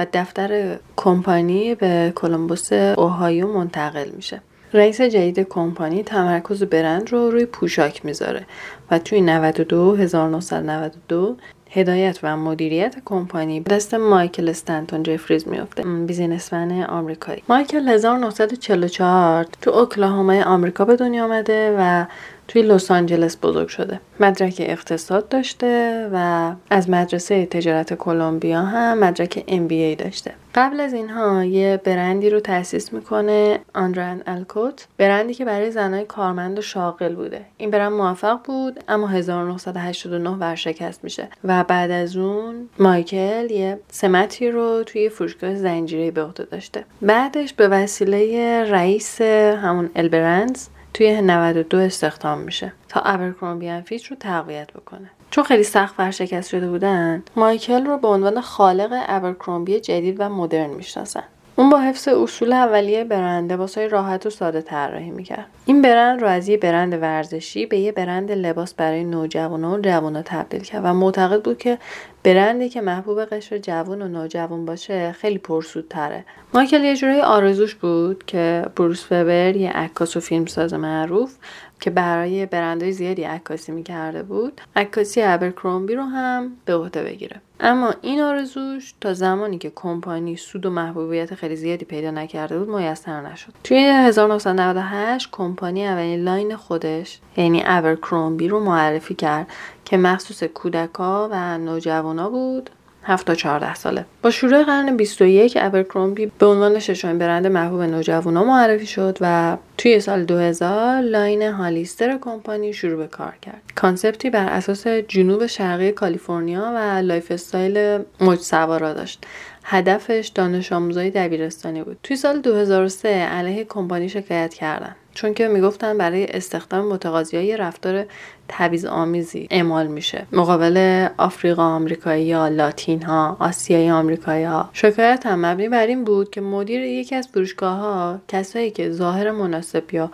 و 0.00 0.06
دفتر 0.12 0.78
کمپانی 0.96 1.74
به 1.74 2.12
کلمبوس 2.16 2.72
اوهایو 2.72 3.52
منتقل 3.52 4.10
میشه. 4.16 4.40
رئیس 4.72 5.00
جدید 5.00 5.40
کمپانی 5.40 6.02
تمرکز 6.02 6.62
برند 6.62 7.12
رو 7.12 7.30
روی 7.30 7.46
پوشاک 7.46 8.04
می‌ذاره 8.04 8.46
و 8.90 8.98
توی 8.98 9.20
92 9.20 9.96
1992 9.96 11.36
هدایت 11.70 12.18
و 12.22 12.36
مدیریت 12.36 12.96
کمپانی 13.04 13.60
دست 13.60 13.94
مایکل 13.94 14.48
استنتون 14.48 15.02
جفریز 15.02 15.48
میفته 15.48 15.82
بیزینسمن 15.82 16.82
آمریکایی. 16.82 17.42
مایکل 17.48 17.88
1944 17.88 19.46
تو 19.62 19.70
اوکلاهوما 19.70 20.42
آمریکا 20.42 20.84
به 20.84 20.96
دنیا 20.96 21.24
آمده 21.24 21.76
و 21.78 22.04
توی 22.50 22.62
لس 22.62 22.90
آنجلس 22.90 23.36
بزرگ 23.42 23.68
شده. 23.68 24.00
مدرک 24.20 24.56
اقتصاد 24.58 25.28
داشته 25.28 26.08
و 26.12 26.52
از 26.70 26.90
مدرسه 26.90 27.46
تجارت 27.46 27.94
کلمبیا 27.94 28.62
هم 28.62 28.98
مدرک 28.98 29.44
MBA 29.48 30.02
داشته. 30.02 30.34
قبل 30.54 30.80
از 30.80 30.92
اینها 30.92 31.44
یه 31.44 31.80
برندی 31.84 32.30
رو 32.30 32.40
تأسیس 32.40 32.92
می‌کنه 32.92 33.58
آندران 33.74 34.22
الکوت 34.26 34.86
برندی 34.98 35.34
که 35.34 35.44
برای 35.44 35.70
زنای 35.70 36.04
کارمند 36.04 36.58
و 36.58 36.62
شاغل 36.62 37.14
بوده. 37.14 37.40
این 37.56 37.70
برند 37.70 37.92
موفق 37.92 38.38
بود 38.44 38.84
اما 38.88 39.06
1989 39.06 40.30
ورشکست 40.30 41.04
میشه 41.04 41.28
و 41.44 41.64
بعد 41.64 41.90
از 41.90 42.16
اون 42.16 42.68
مایکل 42.78 43.50
یه 43.50 43.80
سمتی 43.90 44.50
رو 44.50 44.82
توی 44.86 45.08
فروشگاه 45.08 45.54
زنجیره 45.54 46.10
به 46.10 46.22
عهده 46.22 46.44
داشته. 46.44 46.84
بعدش 47.02 47.52
به 47.52 47.68
وسیله 47.68 48.64
رئیس 48.64 49.20
همون 49.20 49.90
البرندز 49.96 50.68
توی 50.94 51.20
92 51.20 51.78
استخدام 51.78 52.38
میشه 52.38 52.72
تا 52.88 53.00
ابرکرومبی 53.00 53.80
فیچ 53.80 54.06
رو 54.06 54.16
تقویت 54.20 54.72
بکنه. 54.72 55.10
چون 55.30 55.44
خیلی 55.44 55.62
سخت 55.62 55.94
ورشکست 55.98 56.50
شده 56.50 56.68
بودن 56.68 57.22
مایکل 57.36 57.86
رو 57.86 57.98
به 57.98 58.08
عنوان 58.08 58.40
خالق 58.40 59.04
ابرکرومبی 59.08 59.80
جدید 59.80 60.16
و 60.18 60.28
مدرن 60.28 60.70
می‌شناسن. 60.70 61.22
اون 61.56 61.70
با 61.70 61.78
حفظ 61.78 62.08
اصول 62.08 62.52
اولیه 62.52 63.04
برند 63.04 63.52
لباسهای 63.52 63.88
راحت 63.88 64.26
و 64.26 64.30
ساده 64.30 64.62
طراحی 64.62 65.10
می‌کرد. 65.10 65.46
این 65.64 65.82
برند 65.82 66.20
رو 66.20 66.26
از 66.26 66.48
یه 66.48 66.56
برند 66.56 67.02
ورزشی 67.02 67.66
به 67.66 67.78
یه 67.78 67.92
برند 67.92 68.32
لباس 68.32 68.74
برای 68.74 69.04
نوجوانا 69.04 69.74
و 69.74 69.78
جوانا 69.78 70.22
تبدیل 70.22 70.60
کرد 70.62 70.80
و 70.84 70.94
معتقد 70.94 71.42
بود 71.42 71.58
که 71.58 71.78
برندی 72.22 72.68
که 72.68 72.80
محبوب 72.80 73.24
قشر 73.24 73.58
جوان 73.58 74.02
و 74.02 74.08
نوجوان 74.08 74.64
باشه 74.64 75.12
خیلی 75.12 75.38
پرسودتره. 75.38 76.24
مایکل 76.54 76.84
یه 76.84 76.96
جورایی 76.96 77.20
آرزوش 77.20 77.74
بود 77.74 78.24
که 78.26 78.64
بروس 78.76 79.04
وبر 79.04 79.56
یه 79.56 79.70
عکاس 79.70 80.16
و 80.16 80.20
فیلمساز 80.20 80.74
معروف 80.74 81.36
که 81.80 81.90
برای 81.90 82.46
برندهای 82.46 82.92
زیادی 82.92 83.22
عکاسی 83.22 83.72
می‌کرده 83.72 84.22
بود 84.22 84.60
عکاسی 84.76 85.22
ابرکرومبی 85.22 85.94
رو 85.94 86.02
هم 86.02 86.52
به 86.64 86.74
عهده 86.74 87.02
بگیره. 87.02 87.40
اما 87.60 87.94
این 88.02 88.20
آرزوش 88.20 88.94
تا 89.00 89.14
زمانی 89.14 89.58
که 89.58 89.72
کمپانی 89.74 90.36
سود 90.36 90.66
و 90.66 90.70
محبوبیت 90.70 91.34
خیلی 91.34 91.56
زیادی 91.56 91.84
پیدا 91.84 92.10
نکرده 92.10 92.58
بود 92.58 92.68
میسر 92.68 93.20
نشد. 93.20 93.52
توی 93.64 93.78
1998 93.78 95.28
کمپانی 95.32 95.86
اولین 95.86 96.24
line 96.24 96.56
خودش 96.56 97.18
یعنی 97.36 97.62
ابرکرومبی 97.66 98.48
رو 98.48 98.60
معرفی 98.60 99.14
کرد 99.14 99.46
که 99.90 99.96
مخصوص 99.96 100.42
کودکا 100.42 101.28
و 101.32 101.58
نوجوانا 101.58 102.30
بود 102.30 102.70
7 103.02 103.26
تا 103.26 103.34
14 103.34 103.74
ساله. 103.74 104.04
با 104.22 104.30
شروع 104.30 104.62
قرن 104.62 104.96
21 104.96 105.58
ابرکرومبی 105.60 106.26
به 106.38 106.46
عنوان 106.46 106.78
ششمین 106.78 107.18
برند 107.18 107.46
محبوب 107.46 107.82
نوجوانا 107.82 108.44
معرفی 108.44 108.86
شد 108.86 109.18
و 109.20 109.56
توی 109.78 110.00
سال 110.00 110.24
2000 110.24 111.00
line 111.00 111.42
هالیستر 111.42 112.18
کمپانی 112.18 112.72
شروع 112.72 112.96
به 112.96 113.06
کار 113.06 113.34
کرد. 113.42 113.62
concept 113.74 114.23
ی 114.23 114.30
بر 114.30 114.48
اساس 114.48 114.86
جنوب 114.86 115.46
شرقی 115.46 115.92
کالیفرنیا 115.92 116.72
و 116.74 117.02
lifestyle 117.02 118.04
موج 118.20 118.38
سوارا 118.38 118.92
داشت. 118.92 119.24
هدفش 119.64 120.32
دانش 120.34 120.72
آموزای 120.72 121.10
دبیرستانی 121.10 121.82
بود. 121.82 121.98
توی 122.02 122.16
سال 122.16 122.40
2003 122.40 123.08
علیه 123.08 123.64
کمپانی 123.64 124.08
شکایت 124.08 124.54
کردن. 124.54 124.96
چون 125.14 125.34
که 125.34 125.48
می‌گفتن 125.48 125.98
برای 125.98 126.26
استخدام 126.26 126.86
متقاضی 126.86 127.36
های 127.36 127.56
رفتار 127.56 128.04
تبعیض 128.48 128.84
آمیزی 128.84 129.48
اعمال 129.50 129.86
میشه. 129.86 130.26
مقابل 130.32 131.08
آفریقا 131.18 131.62
آمریکایی 131.62 132.26
یا 132.26 132.48
لاتین 132.48 133.02
ها 133.02 133.36
آسیایی 133.40 133.90
آمریکایی 133.90 134.44
ها 134.44 134.70
شکایت 134.72 135.26
هم 135.26 135.46
مبنی 135.46 135.68
بر 135.68 135.86
این 135.86 136.04
بود 136.04 136.30
که 136.30 136.40
مدیر 136.40 136.80
یکی 136.80 137.14
از 137.14 137.28
فروشگاه 137.28 137.78
ها 137.78 138.18
کسایی 138.28 138.70
که 138.70 138.90
ظاهر 138.90 139.30
مناسب 139.30 139.94
یا 139.94 140.10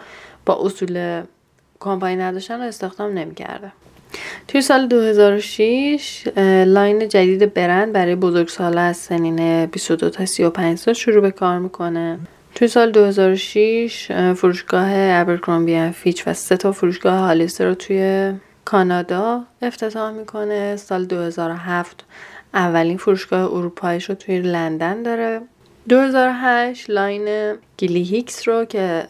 با 0.46 0.58
اصول 0.64 1.22
کمپانی 1.80 2.16
نداشتن 2.16 2.60
رو 2.60 2.62
استخدام 2.62 3.18
نمی‌کرده. 3.18 3.72
توی 4.48 4.62
سال 4.62 4.86
2006 4.86 6.28
line 6.66 7.08
جدید 7.08 7.54
برند 7.54 7.92
برای 7.92 8.14
بزرگسالا 8.14 8.80
از 8.80 8.96
سنین 8.96 9.66
22 9.66 10.10
تا 10.10 10.26
35 10.26 10.78
سال 10.78 10.94
شروع 10.94 11.20
به 11.20 11.30
کار 11.30 11.58
می‌کنه. 11.58 12.18
توی 12.56 12.68
سال 12.68 12.90
2006 12.90 14.12
فروشگاه 14.36 14.88
ابرکرومبی 14.92 15.90
فیچ 15.90 16.28
و 16.28 16.34
سه 16.34 16.56
تا 16.56 16.72
فروشگاه 16.72 17.18
هالیستر 17.18 17.66
رو 17.68 17.74
توی 17.74 18.32
کانادا 18.64 19.44
افتتاح 19.62 20.10
می‌کنه. 20.12 20.76
سال 20.76 21.04
2007 21.04 22.04
اولین 22.54 22.96
فروشگاه 22.96 23.52
اروپاییش 23.52 24.04
رو 24.04 24.14
توی 24.14 24.38
لندن 24.38 25.02
داره. 25.02 25.40
2008 25.88 26.90
line 26.90 27.54
گیلی 27.76 28.02
هیکس 28.02 28.48
رو 28.48 28.64
که 28.64 29.06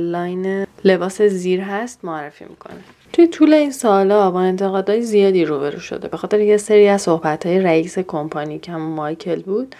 line 0.00 0.66
لباس 0.84 1.22
زیر 1.22 1.60
هست 1.60 2.04
معرفی 2.04 2.44
می‌کنه. 2.44 2.80
توی 3.12 3.26
طول 3.26 3.54
این 3.54 3.70
سالا 3.70 4.30
با 4.30 4.40
انتقادهای 4.40 5.02
زیادی 5.02 5.44
روبرو 5.44 5.78
شده. 5.78 6.08
به 6.08 6.16
خاطر 6.16 6.40
یه 6.40 6.56
سری 6.56 6.88
از 6.88 7.02
صحبتهای 7.02 7.60
رئیس 7.60 7.98
کمپانی 7.98 8.58
که 8.58 8.72
هم 8.72 8.80
مایکل 8.80 9.42
بود 9.42 9.74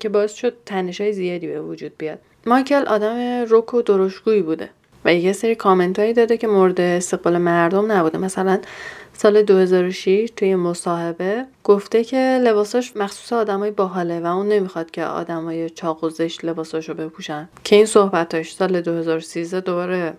که 0.00 0.08
باعث 0.08 0.34
شد 0.34 0.54
تنشهای 0.66 1.12
زیادی 1.12 1.46
به 1.46 1.60
وجود 1.60 1.92
بیاد. 1.98 2.18
مایکل 2.46 2.86
آدم 2.86 3.44
رک 3.50 3.74
و 3.74 3.82
درشت‌گویی 3.82 4.42
بوده 4.42 4.70
و 5.04 5.14
یه 5.14 5.32
سری 5.32 5.54
کامنت 5.54 5.98
هایی 5.98 6.12
داده 6.12 6.36
که 6.36 6.46
مورد 6.46 6.80
استقبال 6.80 7.38
مردم 7.38 7.92
نبوده. 7.92 8.18
مثلا 8.18 8.58
سال 9.12 9.42
2006 9.42 10.30
توی 10.36 10.54
مصاحبه 10.54 11.44
گفته 11.64 12.04
که 12.04 12.40
لباساش 12.44 12.96
مخصوص 12.96 13.32
آدمای 13.32 13.70
باحاله 13.70 14.20
و 14.20 14.26
اون 14.26 14.48
نمی‌خواد 14.48 14.90
که 14.90 15.04
آدمای 15.04 15.70
چاق 15.70 16.04
و 16.04 16.08
زشت 16.08 16.44
لباساشو 16.44 16.94
بپوشن. 16.94 17.48
که 17.64 17.76
این 17.76 17.86
صحبتاش 17.86 18.54
سال 18.54 18.80
2013 18.80 19.60
دوباره 19.60 20.14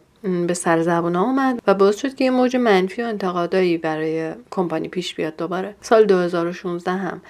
به 0.48 0.54
سر 0.54 0.82
زبون 0.82 1.16
آمد 1.16 1.62
و 1.68 1.74
باعث 1.74 1.98
شد 1.98 2.16
که 2.16 2.24
یه 2.24 2.32
موج 2.32 2.56
منفی 2.56 3.02
و 3.02 3.06
انتقادایی 3.06 3.78
برای 3.78 4.32
کمپانی 4.52 4.88
پیش 4.88 5.16
بیاد 5.16 5.36
دوباره. 5.38 5.76
سال 5.82 6.06
2016 6.06 6.92
هم. 6.92 7.22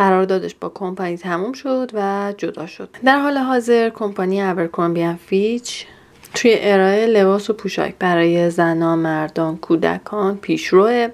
قراردادش 0.00 0.54
با 0.60 0.68
کمپانی 0.68 1.16
تموم 1.16 1.52
شد 1.52 1.90
و 1.94 2.32
جدا 2.38 2.66
شد. 2.66 2.88
در 3.04 3.18
حال 3.18 3.38
حاضر 3.38 3.90
کمپانی 3.90 4.42
ابرکرومبی 4.42 5.14
فیچ 5.26 5.86
توی 6.34 6.56
ارائه 6.58 7.06
لباس 7.06 7.50
و 7.50 7.52
پوشاک 7.52 7.94
برای 7.98 8.50
زنان، 8.50 8.98
مردان، 8.98 9.56
کودکان 9.56 10.36
پیشروه 10.36 11.08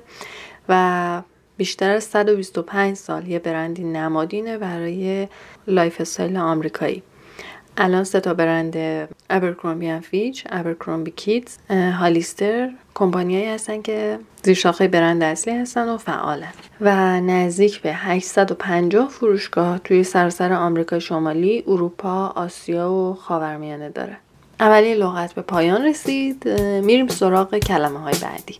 و 0.68 1.22
بیشتر 1.56 1.90
از 1.90 2.04
125 2.04 2.96
سال 2.96 3.28
یه 3.28 3.38
برندی 3.38 3.84
نمادینه 3.84 4.58
برای 4.58 5.28
lifestyle 5.66 6.36
آمریکایی. 6.36 7.02
الان 7.78 8.04
سه 8.04 8.21
تا 8.21 8.35
برند 8.35 8.76
ابرکرومبی 9.30 10.00
فیچ 10.00 10.45
ابرکرومبی 10.50 11.11
کیدز 11.11 11.59
هالیستر 11.71 12.71
کمپانیایی 12.95 13.47
هستن 13.47 13.83
که 13.83 14.18
زیر 14.42 14.54
شاخه 14.54 14.88
برند 14.88 15.23
اصلی 15.23 15.54
هستن 15.54 15.88
و 15.88 15.97
فعالن. 15.97 16.52
و 16.80 17.21
نزدیک 17.21 17.80
به 17.80 17.92
850 17.92 19.09
فروشگاه 19.09 19.78
توی 19.78 20.04
سراسر 20.04 20.52
آمریکا 20.52 20.99
شمالی 20.99 21.64
اروپا 21.66 22.26
آسیا 22.26 22.92
و 22.92 23.14
خاورمیانه 23.14 23.88
داره. 23.88 24.16
اولی 24.61 24.95
لغت 24.95 25.33
به 25.33 25.42
پایان 25.42 25.85
رسید 25.85 26.49
میریم 26.85 27.09
سراغ 27.09 27.59
کلمه 27.59 27.99
های 27.99 28.14
بعدی. 28.23 28.59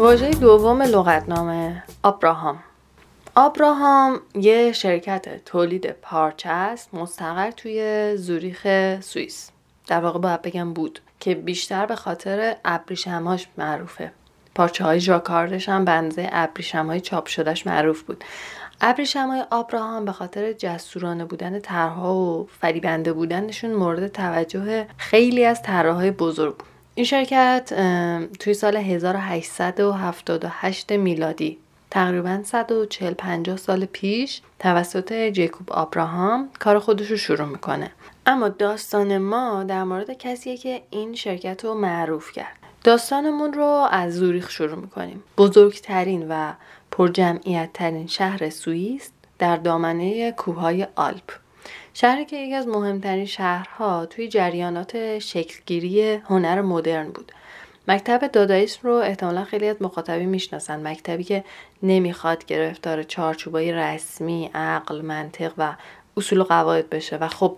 واژه 0.00 0.30
دوم 0.30 0.82
لغتنامه 0.82 1.82
آبراهام. 2.02 2.58
آبراهام 3.34 4.20
یه 4.34 4.72
شرکت 4.72 5.44
تولید 5.44 5.92
پارچه 5.92 6.48
است 6.48 6.94
مستقر 6.94 7.50
توی 7.50 8.12
زوریخ 8.16 8.66
سوئیس. 9.00 9.50
در 9.86 10.00
واقع 10.00 10.18
باید 10.18 10.42
بگم 10.42 10.72
بود 10.72 11.00
که 11.20 11.34
بیشتر 11.34 11.86
به 11.86 11.96
خاطر 11.96 12.56
ابریشمهاش 12.64 13.46
معروفه. 13.58 14.12
پارچه 14.54 14.84
های 14.84 15.00
ژاکاردش 15.00 15.68
هم 15.68 15.84
بنزه 15.84 16.28
ابریشم 16.32 16.86
های 16.86 17.00
چاپ 17.00 17.26
شدهش 17.26 17.66
معروف 17.66 18.02
بود. 18.02 18.24
ابریشم 18.80 19.28
های 19.28 19.44
آبراهام 19.50 20.04
به 20.04 20.12
خاطر 20.12 20.52
جسورانه 20.52 21.24
بودن 21.24 21.58
طرحها 21.58 22.14
و 22.14 22.48
فریبنده 22.60 23.12
بودنشون 23.12 23.70
مورد 23.72 24.08
توجه 24.08 24.86
خیلی 24.96 25.44
از 25.44 25.62
طراحهای 25.62 26.10
بزرگ 26.10 26.56
بود. 26.56 26.69
این 26.94 27.06
شرکت 27.06 27.72
توی 28.38 28.54
سال 28.54 28.76
1878 28.76 30.92
میلادی 30.92 31.58
تقریبا 31.90 32.42
140 32.44 33.14
50 33.14 33.56
سال 33.56 33.84
پیش 33.84 34.40
توسط 34.58 35.28
جیکوب 35.28 35.72
آبراهام 35.72 36.50
کار 36.58 36.78
خودش 36.78 37.10
رو 37.10 37.16
شروع 37.16 37.46
می‌کنه. 37.46 37.90
اما 38.26 38.48
داستان 38.48 39.18
ما 39.18 39.64
در 39.64 39.84
مورد 39.84 40.10
کسیه 40.10 40.56
که 40.56 40.82
این 40.90 41.14
شرکت 41.14 41.64
رو 41.64 41.74
معروف 41.74 42.32
کرد. 42.32 42.56
داستانمون 42.84 43.52
رو 43.52 43.88
از 43.90 44.14
زوریخ 44.14 44.50
شروع 44.50 44.78
می‌کنیم. 44.78 45.22
بزرگترین 45.38 46.26
و 46.28 46.52
پرجمعیت 46.90 47.70
ترین 47.74 48.06
شهر 48.06 48.50
سوئیس 48.50 49.10
در 49.38 49.56
دامنه 49.56 50.32
کوههای 50.32 50.86
آلپ. 50.96 51.32
شهری 51.94 52.24
که 52.24 52.36
یکی 52.36 52.54
از 52.54 52.68
مهمترین 52.68 53.26
شهرها 53.26 54.06
توی 54.06 54.28
جریانات 54.28 55.18
شکلگیری 55.18 56.12
هنر 56.12 56.60
مدرن 56.60 57.10
بود. 57.10 57.32
مکتب 57.88 58.26
دادایسم 58.26 58.80
رو 58.82 58.94
احتمالا 58.94 59.44
خیلی 59.44 59.68
از 59.68 59.76
مخاطبی 59.80 60.26
می‌شناسن. 60.26 60.86
مکتبی 60.86 61.24
که 61.24 61.44
نمی‌خواد 61.82 62.44
گرفتار 62.44 63.02
چارچوبای 63.02 63.72
رسمی 63.72 64.50
عقل 64.54 65.00
منطق 65.00 65.52
و 65.58 65.74
اصول 66.16 66.40
و 66.40 66.44
قواعد 66.44 66.90
بشه. 66.90 67.16
و 67.16 67.28
خب 67.28 67.56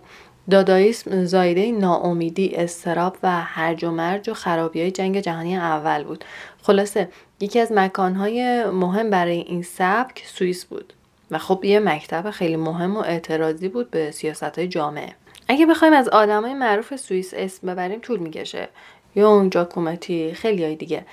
دادایسم 0.49 1.25
زایده 1.25 1.71
ناامیدی 1.71 2.55
استراب 2.55 3.17
و 3.23 3.41
هرج 3.41 3.83
و 3.85 3.91
مرج 3.91 4.29
و 4.29 4.33
خرابی 4.33 4.81
های 4.81 4.91
جنگ 4.91 5.19
جهانی 5.19 5.57
اول 5.57 6.03
بود. 6.03 6.25
خلاصه 6.61 7.09
یکی 7.39 7.59
از 7.59 7.71
مکانهای 7.71 8.65
مهم 8.65 9.09
برای 9.09 9.37
این 9.37 9.61
سبک 9.61 10.23
سوئیس 10.25 10.65
بود. 10.65 10.93
و 11.31 11.37
خب 11.37 11.65
یه 11.65 11.79
مکتب 11.79 12.31
خیلی 12.31 12.55
مهم 12.55 12.97
و 12.97 12.99
اعتراضی 12.99 13.67
بود 13.67 13.91
به 13.91 14.11
سیاست 14.11 14.43
های 14.43 14.67
جامعه. 14.67 15.15
اگه 15.47 15.65
بخوایم 15.65 15.93
از 15.93 16.09
آدمای 16.09 16.53
معروف 16.53 16.95
سوئیس 16.95 17.33
اسم 17.33 17.67
ببریم 17.67 17.99
طول 17.99 18.19
می‌کشه. 18.19 18.69
یا 19.15 19.29
اون 19.29 19.49
جاکومتی 19.49 20.33
خیلی 20.33 20.63
های 20.63 20.75
دیگه. 20.75 21.05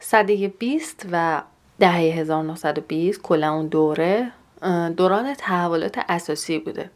صده 0.00 0.48
20 0.48 1.06
و 1.12 1.42
دهه 1.78 1.92
1920 1.92 3.22
کلا 3.22 3.52
اون 3.52 3.66
دوره 3.66 4.32
دوران 4.96 5.34
تحولات 5.34 5.98
اساسی 6.08 6.58
بوده. 6.58 6.90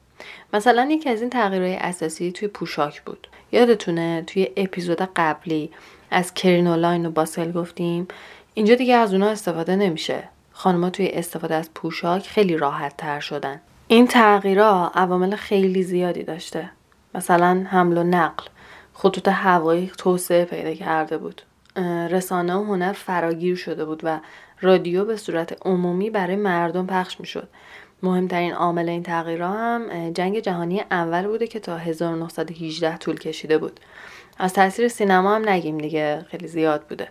مثلا 0.53 0.89
یکی 0.91 1.09
از 1.09 1.21
این 1.21 1.31
تغییرهای 1.31 1.75
اساسی 1.75 2.33
توی 2.33 2.49
پوشاک 2.49 3.03
بود. 3.03 3.29
یادتونه 3.53 4.25
توی 4.27 4.49
اپیزود 4.57 4.99
قبلی 5.17 5.71
از 6.11 6.35
کرینولاین 6.35 7.07
و 7.07 7.11
باسل 7.11 7.53
گفتیم 7.53 8.09
اینجا 8.55 8.75
دیگه 8.75 8.95
از 8.95 9.13
اونا 9.13 9.29
استفاده 9.29 9.77
نمیشه. 9.77 10.29
خانمها 10.61 10.91
توی 10.91 11.09
استفاده 11.09 11.55
از 11.55 11.71
پوشاک 11.75 12.27
خیلی 12.27 12.57
راحت 12.57 12.97
تر 12.97 13.21
شدن 13.21 13.61
این 13.89 14.07
تغییرها 14.07 14.93
عوامل 14.95 15.37
خیلی 15.37 15.83
زیادی 15.83 16.23
داشته 16.23 16.71
مثلا 17.15 17.67
حمل 17.71 17.99
و 17.99 18.03
نقل 18.03 18.45
خطوط 18.95 19.29
هوایی 19.29 19.93
توسعه 19.99 20.45
پیدا 20.45 20.75
کرده 20.75 21.19
بود 21.19 21.43
رسانه 22.11 22.55
و 22.55 22.65
هنر 22.65 22.93
فراگیر 22.93 23.57
شده 23.57 23.85
بود 23.85 24.01
و 24.03 24.21
رادیو 24.61 25.05
به 25.05 25.17
صورت 25.17 25.67
عمومی 25.67 26.11
برای 26.11 26.37
مردم 26.37 26.87
پخش 26.87 27.21
می 27.21 27.27
شد. 27.27 27.49
مهمترین 28.03 28.53
عامل 28.53 28.89
این 28.89 29.03
تغییرها 29.03 29.53
هم 29.53 30.13
جنگ 30.13 30.41
جهانی 30.41 30.81
اول 30.91 31.27
بوده 31.27 31.47
که 31.47 31.61
تا 31.61 31.77
1918 31.77 32.97
طول 32.97 33.19
کشیده 33.19 33.59
بود. 33.59 33.81
از 34.39 34.53
تاثیر 34.53 34.89
سینما 34.89 35.35
هم 35.35 35.49
نگیم 35.49 35.79
دیگه 35.79 36.27
خیلی 36.31 36.47
زیاد 36.49 36.83
بوده. 36.83 37.09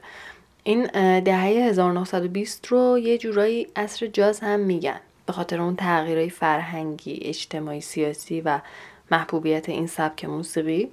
این 0.70 0.86
دهه 1.20 1.44
1920 1.44 2.68
رو 2.68 3.00
یه 3.00 3.18
جورایی 3.18 3.68
اصر 3.76 4.08
جاز 4.08 4.40
هم 4.40 4.60
میگن. 4.60 5.00
به 5.26 5.34
خاطر 5.34 5.62
اون 5.62 5.76
تغییرهای 5.76 6.30
فرهنگی، 6.30 7.20
اجتماعی، 7.22 7.82
سیاسی 7.82 8.42
و 8.42 8.60
محبوبیت 9.12 9.70
این 9.70 9.88
سبک 9.88 10.26
موسیقی. 10.26 10.90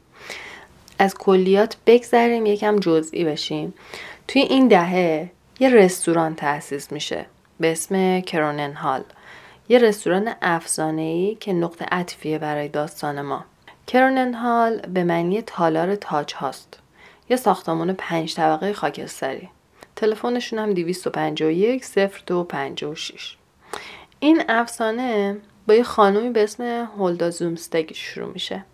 از 0.98 1.14
کلیات 1.14 1.76
بگذریم 1.86 2.46
یکم 2.46 2.76
جزئی 2.76 3.24
بشیم. 3.24 3.74
توی 4.28 4.42
این 4.42 4.68
دهه 4.68 5.30
یه 5.60 5.68
رستوران 5.68 6.34
تأسیس 6.34 6.92
میشه 6.92 7.26
به 7.60 7.72
اسم 7.72 8.20
کرونن 8.20 8.72
هال. 8.72 9.02
یه 9.68 9.78
رستوران 9.78 10.32
افسانه‌ای 10.42 11.34
که 11.34 11.52
نقطه 11.52 11.84
عطفیه 11.84 12.38
برای 12.38 12.68
داستان 12.68 13.22
ما. 13.22 13.44
کرونن 13.86 14.34
هال 14.34 14.80
به 14.80 15.04
معنی 15.04 15.42
تالار 15.42 15.94
تاج 15.94 16.34
هاست. 16.34 16.78
یه 17.30 17.36
ساختمان 17.36 17.92
پنج 17.92 18.34
طبقه 18.34 18.72
خاکستری. 18.72 19.48
تلفنشون 19.96 20.58
هم 20.58 20.74
251 20.74 21.84
0256 22.28 23.36
این 24.20 24.42
افسانه 24.48 25.36
با 25.68 25.74
یه 25.74 25.82
خانومی 25.82 26.30
به 26.30 26.44
اسم 26.44 26.88
هولدا 26.98 27.30
زومستگ 27.30 27.92
شروع 27.92 28.32
میشه. 28.32 28.64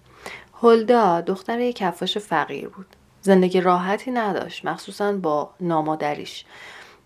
هولدا 0.62 1.20
دختر 1.20 1.60
یک 1.60 1.76
کفاش 1.76 2.18
فقیر 2.18 2.68
بود. 2.68 2.86
زندگی 3.20 3.60
راحتی 3.60 4.10
نداشت 4.10 4.64
مخصوصا 4.64 5.12
با 5.12 5.50
نامادریش. 5.60 6.44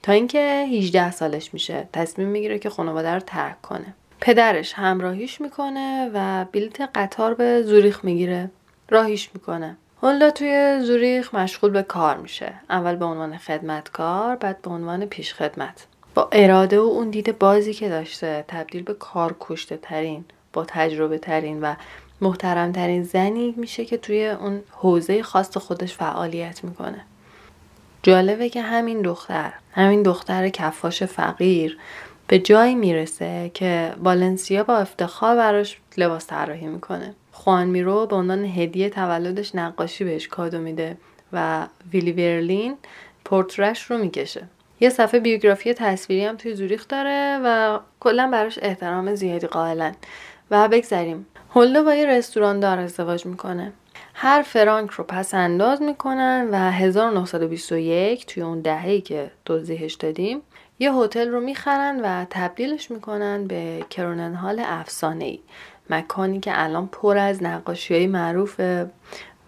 تا 0.03 0.13
اینکه 0.13 0.67
18 0.73 1.11
سالش 1.11 1.55
میشه 1.55 1.89
تصمیم 1.93 2.29
می‌گیره 2.29 2.59
که 2.59 2.71
خانواده 2.71 3.15
رو 3.15 3.21
ترک 3.21 3.63
کنه. 3.63 3.95
پدرش 4.21 4.73
همراهیش 4.73 5.41
می‌کنه 5.41 6.11
و 6.15 6.45
بلیت 6.53 6.81
قطار 6.95 7.35
به 7.35 7.63
زوریخ 7.63 8.05
می‌گیره. 8.05 8.51
راهیش 8.91 9.31
می‌کنه. 9.35 9.77
هولدا 10.03 10.31
توی 10.31 10.81
زوریخ 10.83 11.35
مشغول 11.35 11.71
به 11.71 11.83
کار 11.83 12.17
میشه. 12.17 12.53
اول 12.71 12.97
به 12.97 13.05
عنوان 13.05 13.37
خدمتکار 13.37 14.37
بعد 14.37 14.63
به 14.63 14.71
عنوان 14.71 15.07
پیش 15.07 15.35
خدمت 15.35 15.87
با 16.15 16.29
اراده 16.33 16.81
و 16.81 16.83
اون 16.83 17.11
دید 17.11 17.39
بازی 17.39 17.75
که 17.75 17.89
داشته 17.89 18.45
تبدیل 18.49 18.83
به 18.83 18.95
کار 18.95 19.37
کشته 19.41 19.77
ترین 19.77 20.25
با 20.53 20.65
تجربه 20.69 21.19
ترین 21.19 21.61
و 21.61 21.75
محترم 22.21 22.73
ترین 22.73 23.03
زنی 23.03 23.55
میشه 23.57 23.85
که 23.85 23.97
توی 23.97 24.27
اون 24.29 24.63
حوزه 24.71 25.23
خاص 25.23 25.57
خودش 25.57 25.95
فعالیت 25.95 26.65
می‌کنه. 26.65 27.05
جالبه 28.03 28.49
که 28.49 28.63
همین 28.63 29.03
دختر 29.03 29.53
همین 29.73 30.03
دختر 30.03 30.49
کفاش 30.49 31.03
فقیر 31.03 31.79
به 32.27 32.39
جایی 32.39 32.75
می‌رسه 32.75 33.51
که 33.55 33.93
بالنسیا 34.03 34.65
با 34.65 34.77
افتخار 34.77 35.37
براش 35.37 35.79
لباس 35.97 36.27
طراحی 36.27 36.67
می‌کنه. 36.67 37.15
خوان 37.37 37.67
میرو 37.67 38.07
به 38.07 38.17
عنوان 38.17 38.45
هدیه 38.45 38.91
تولدش 38.91 39.55
نقاشی 39.55 40.05
بهش 40.05 40.29
کادو 40.29 40.59
میده 40.59 40.97
و 41.33 41.67
ویلی 41.93 42.13
ورلین 42.13 42.77
پورترش 43.25 43.83
رو 43.83 43.99
می‌کشه. 43.99 44.43
یه 44.81 44.89
صفحه 44.89 45.21
بیوگرافی 45.21 45.75
تصویری 45.75 46.25
هم 46.25 46.37
توی 46.37 46.55
زوریخ 46.55 46.89
داره 46.89 47.41
و 47.45 47.79
کلا 48.01 48.31
براش 48.33 48.59
احترام 48.63 49.15
زیادی 49.15 49.47
قائلن. 49.47 49.95
و 50.51 50.69
بگذریم. 50.69 51.27
هولدا 51.55 51.83
با 51.83 51.95
یه 51.95 52.07
رستوران 52.07 52.61
دار 52.61 52.79
ازدواج 52.79 53.27
می‌کنه. 53.27 53.73
هر 54.15 54.43
فرانک 54.43 54.91
رو 54.91 55.05
پس 55.05 55.35
انداز 55.35 55.83
می‌کنن 55.83 56.49
و 56.53 56.71
1921 56.71 58.27
توی 58.27 58.43
اون 58.43 58.61
دههی 58.61 59.01
که 59.01 59.31
توضیحش 59.45 59.95
دادیم 59.95 60.41
یه 60.79 60.93
هتل 60.93 61.29
رو 61.29 61.41
می‌خرن 61.41 62.01
و 62.01 62.27
تبدیلش 62.31 62.91
می‌کنن 62.91 63.47
به 63.47 63.85
کرونن 63.91 64.35
هال 64.35 64.63
افسانه 64.65 65.25
ای 65.25 65.41
مکانی 65.91 66.41
که 66.41 66.51
الان 66.55 66.87
پر 66.87 67.19
از 67.19 67.43
نقاشی 67.43 67.95
های 67.95 68.07
معروفه 68.07 68.91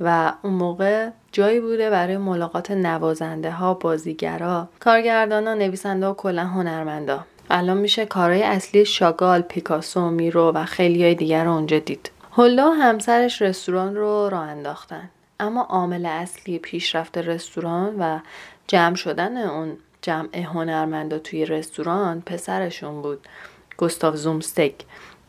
و 0.00 0.32
اون 0.42 0.52
موقع 0.52 1.10
جایی 1.32 1.60
بوده 1.60 1.90
برای 1.90 2.16
ملاقات 2.16 2.70
نوازنده 2.70 3.50
ها، 3.50 3.74
بازیگرا، 3.74 4.68
کارگردانا، 4.80 5.54
نویسنده 5.54 6.06
و 6.06 6.14
کلا 6.14 6.44
هنرمندا. 6.44 7.24
الان 7.50 7.76
میشه 7.76 8.06
کارهای 8.06 8.42
اصلی 8.42 8.84
شاگال، 8.84 9.40
پیکاسو، 9.40 10.10
میرو 10.10 10.52
و 10.52 10.64
خیلی 10.64 11.02
های 11.02 11.14
دیگر 11.14 11.44
رو 11.44 11.52
اونجا 11.52 11.78
دید. 11.78 12.10
هولا 12.32 12.70
همسرش 12.70 13.42
رستوران 13.42 13.94
رو 13.94 14.28
راه 14.28 14.42
انداختن. 14.42 15.10
اما 15.40 15.62
عامل 15.62 16.06
اصلی 16.06 16.58
پیشرفت 16.58 17.18
رستوران 17.18 17.96
و 17.98 18.18
جمع 18.66 18.94
شدن 18.94 19.36
اون 19.36 19.76
جمع 20.02 20.36
هنرمندا 20.36 21.18
توی 21.18 21.44
رستوران 21.44 22.20
پسرشون 22.20 23.02
بود 23.02 23.28
گستاف 23.76 24.16
زومستک 24.16 24.74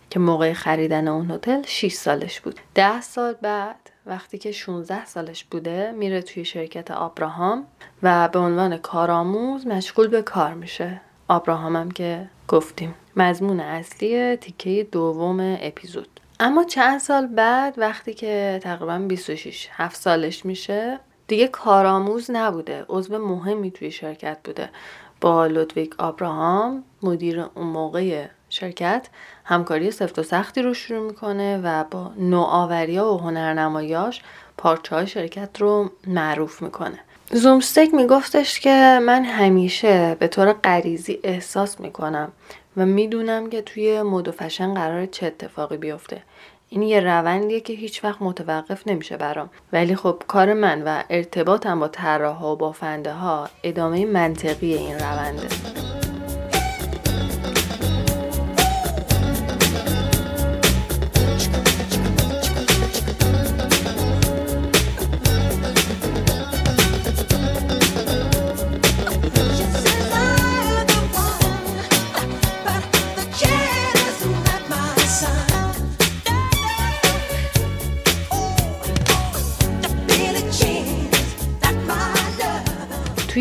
که 0.10 0.20
موقع 0.20 0.54
خریدن 0.54 1.08
اون 1.08 1.32
هتل 1.32 1.62
6 1.66 1.94
سالش 1.94 2.40
بود. 2.40 2.60
ده 2.76 3.02
سال 3.02 3.34
بعد 3.34 3.90
وقتی 4.06 4.38
که 4.38 4.52
16 4.52 5.06
سالش 5.06 5.44
بوده 5.44 5.92
میره 5.92 6.22
توی 6.22 6.46
شرکت 6.46 6.92
آبراهام 6.92 7.68
و 8.04 8.28
به 8.28 8.40
عنوان 8.40 8.78
کارآموز 8.78 9.68
مشغول 9.68 10.08
به 10.08 10.22
کار 10.22 10.54
میشه. 10.54 11.02
آبراهام 11.28 11.76
هم 11.76 11.92
که 11.92 12.30
گفتیم. 12.48 12.96
مضمون 13.16 13.60
اصلی 13.60 14.36
تیکه 14.36 14.88
دوم 14.92 15.58
اپیزود. 15.62 16.20
اما 16.40 16.64
چند 16.64 17.00
سال 17.00 17.28
بعد 17.28 17.74
وقتی 17.78 18.14
که 18.14 18.60
تقریبا 18.64 18.98
26 18.98 19.68
7 19.72 19.96
سالش 19.96 20.46
میشه 20.46 21.00
دیگه 21.28 21.48
کارآموز 21.48 22.32
نبوده. 22.32 22.86
عضو 22.90 23.28
مهمی 23.28 23.72
توی 23.72 23.92
شرکت 23.92 24.38
بوده. 24.44 24.70
با 25.22 25.46
لودویک 25.46 26.00
آبراهام 26.00 26.84
مدیر 27.04 27.40
اون 27.40 27.68
موقع 27.68 28.28
شرکت 28.50 29.08
همکاری 29.44 29.92
سفت 29.92 30.20
و 30.20 30.24
سختی 30.24 30.62
رو 30.62 30.74
شروع 30.74 31.08
می‌کنه 31.08 31.62
و 31.64 31.84
با 31.84 32.12
نوآوری 32.18 33.00
و 33.00 33.18
هنرنمایاش 33.18 34.22
پارچه 34.58 34.96
های 34.96 35.08
شرکت 35.08 35.62
رو 35.62 35.92
معروف 36.08 36.62
می‌کنه. 36.62 37.00
زومستک 37.32 37.94
میگفتش 37.94 38.60
که 38.60 39.00
من 39.04 39.24
همیشه 39.24 40.16
به 40.20 40.28
طور 40.28 40.54
غریزی 40.54 41.20
احساس 41.24 41.80
می‌کنم 41.80 42.32
و 42.78 42.86
می‌دونم 42.86 43.50
که 43.50 43.62
توی 43.62 44.02
مد 44.02 44.28
و 44.28 44.32
فشن 44.32 44.74
قرار 44.74 45.06
چه 45.06 45.26
اتفاقی 45.26 45.78
بیفته. 45.78 46.22
این 46.70 46.82
یه 46.82 47.00
روندیه 47.00 47.60
که 47.60 47.74
هیچ 47.74 48.04
وقت 48.04 48.22
متوقف 48.22 48.88
نمیشه 48.88 49.18
برام. 49.18 49.50
ولی 49.74 49.96
خب 49.96 50.24
کار 50.28 50.54
من 50.54 50.82
و 50.82 51.04
ارتباطم 51.10 51.80
با 51.80 51.88
طراحها 51.88 52.54
و 52.54 52.56
بافنده 52.56 53.14
ها 53.14 53.50
ادامه 53.64 54.06
منطقی 54.06 54.74
این 54.74 55.00
رونده. 55.00 55.79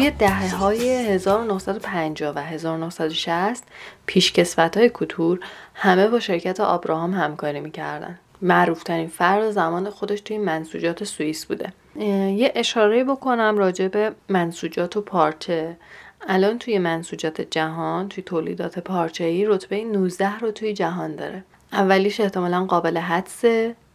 توی 0.09 0.17
دهه 0.19 0.57
های 0.57 0.91
1950 0.91 2.37
و 2.37 2.39
1960 2.39 3.63
پیشکسوت 4.07 4.77
های 4.77 4.91
کتور 4.95 5.41
همه 5.75 6.09
با 6.09 6.21
شرکت 6.21 6.61
آبراهام 6.61 7.15
همکاری 7.15 7.61
می‌کردن. 7.61 8.19
معروفترین 8.43 9.09
فرد 9.09 9.51
زمان 9.51 9.91
خودش 9.91 10.21
توی 10.21 10.39
منسوجات 10.39 11.05
سوئیس 11.05 11.47
بوده. 11.47 11.73
یه 11.97 12.53
اشاره 12.55 13.05
بکنم 13.05 13.59
راجع 13.59 13.89
به 13.89 14.13
منسوجات 14.29 14.97
و 14.97 15.01
پارچه. 15.01 15.77
الان 16.29 16.59
توی 16.59 16.79
منسوجات 16.79 17.41
جهان 17.41 18.09
توی 18.09 18.25
تولیدات 18.25 18.79
پارچه 18.79 19.25
ای 19.25 19.45
رتبه 19.45 19.85
19 19.85 20.39
رو 20.39 20.51
توی 20.51 20.73
جهان 20.73 21.17
داره. 21.17 21.45
اولیش 21.73 22.21
احتمالا 22.21 22.65
قابل 22.65 22.99
حدس 22.99 23.45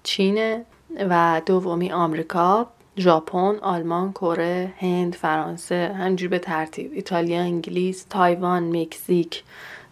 چینه 0.03 0.65
و 1.09 1.41
دومی 1.45 1.91
آمریکا. 1.91 2.67
ژاپن، 2.97 3.55
آلمان، 3.61 4.11
کره، 4.11 4.73
هند، 4.77 5.15
فرانسه 5.15 5.95
همجور 5.97 6.29
به 6.29 6.39
ترتیب 6.39 6.91
ایتالیا، 6.93 7.39
انگلیس، 7.39 8.05
تایوان، 8.09 8.77
مکزیک 8.77 9.43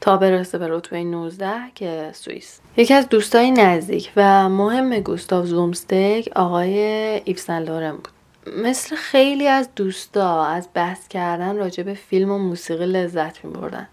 تا 0.02 0.18
برسه 0.18 0.58
به 0.58 0.68
رتبه 0.70 1.04
19 1.04 1.52
که 1.76 2.10
سوئیس. 2.14 2.60
یکی 2.78 2.94
از 2.94 3.10
دوستای 3.10 3.52
نزدیک 3.52 4.12
و 4.16 4.50
مهم 4.50 5.00
گوستاو 5.00 5.46
زومستک 5.46 6.30
آقای 6.36 6.80
ایپسن 7.26 7.64
لورن 7.64 7.92
بود. 7.92 8.10
مثل 8.58 8.96
خیلی 8.96 9.48
از 9.48 9.70
دوستا 9.76 10.46
از 10.46 10.68
بحث 10.74 11.08
کردن 11.08 11.58
راجع 11.58 11.84
به 11.84 11.94
فیلم 11.94 12.32
و 12.32 12.38
موسیقی 12.38 12.86
لذت 12.86 13.46
می 13.46 13.52
بردن. 13.52 13.88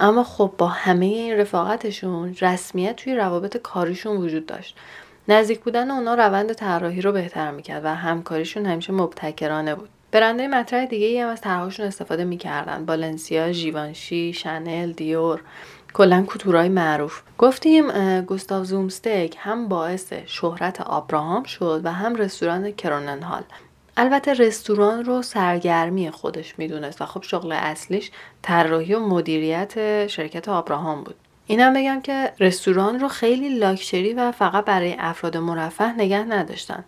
اما 0.00 0.24
خب 0.24 0.52
با 0.58 0.66
همه 0.66 1.06
این 1.06 1.36
رفاقتشون 1.36 2.36
رسمیت 2.40 2.96
توی 2.96 3.14
روابط 3.14 3.56
کاریشون 3.56 4.16
وجود 4.16 4.46
داشت 4.46 4.76
نزدیک 5.28 5.60
بودن 5.60 5.90
اونا 5.90 6.14
روند 6.14 6.52
طراحی 6.52 7.00
رو 7.00 7.12
بهتر 7.12 7.50
می‌کرد 7.50 7.84
و 7.84 7.94
همکاریشون 7.94 8.66
همیشه 8.66 8.92
مبتکرانه 8.92 9.74
بود. 9.74 9.88
برندهای 10.12 10.48
مطرح 10.48 10.84
دیگه 10.86 11.06
ای 11.06 11.20
هم 11.20 11.28
از 11.28 11.40
طرحهاشون 11.40 11.86
استفاده 11.86 12.24
می‌کردن. 12.24 12.84
بالنسیا 12.84 13.52
ژیوانشی 13.52 14.32
شنل 14.32 14.92
دیور 14.92 15.40
کلا 15.92 16.24
کتورای 16.26 16.68
معروف. 16.68 17.22
گفتیم 17.38 18.20
گوستاو 18.20 18.64
زومستک 18.64 19.36
هم 19.38 19.68
باعث 19.68 20.12
شهرت 20.26 20.80
آبراهام 20.80 21.44
شد 21.44 21.80
و 21.84 21.92
هم 21.92 22.16
رستوران 22.16 22.70
کرونن 22.70 23.22
هال. 23.22 23.42
البته 23.96 24.32
رستوران 24.32 25.04
رو 25.04 25.22
سرگرمی 25.22 26.10
خودش 26.10 26.58
می‌دونست 26.58 27.02
و 27.02 27.06
خب 27.06 27.22
شغل 27.22 27.52
اصلیش 27.52 28.10
طراحی 28.42 28.94
و 28.94 29.00
مدیریت 29.00 30.06
شرکت 30.06 30.48
آبراهام 30.48 31.04
بود. 31.04 31.14
اینم 31.52 31.74
بگم 31.74 32.00
که 32.00 32.32
رستوران 32.40 33.00
رو 33.00 33.08
خیلی 33.08 33.58
لاکچری 33.58 34.12
و 34.12 34.32
فقط 34.32 34.64
برای 34.64 34.96
افراد 34.98 35.36
مرفه 35.36 35.92
نگه 35.92 36.24
نداشتن. 36.24 36.84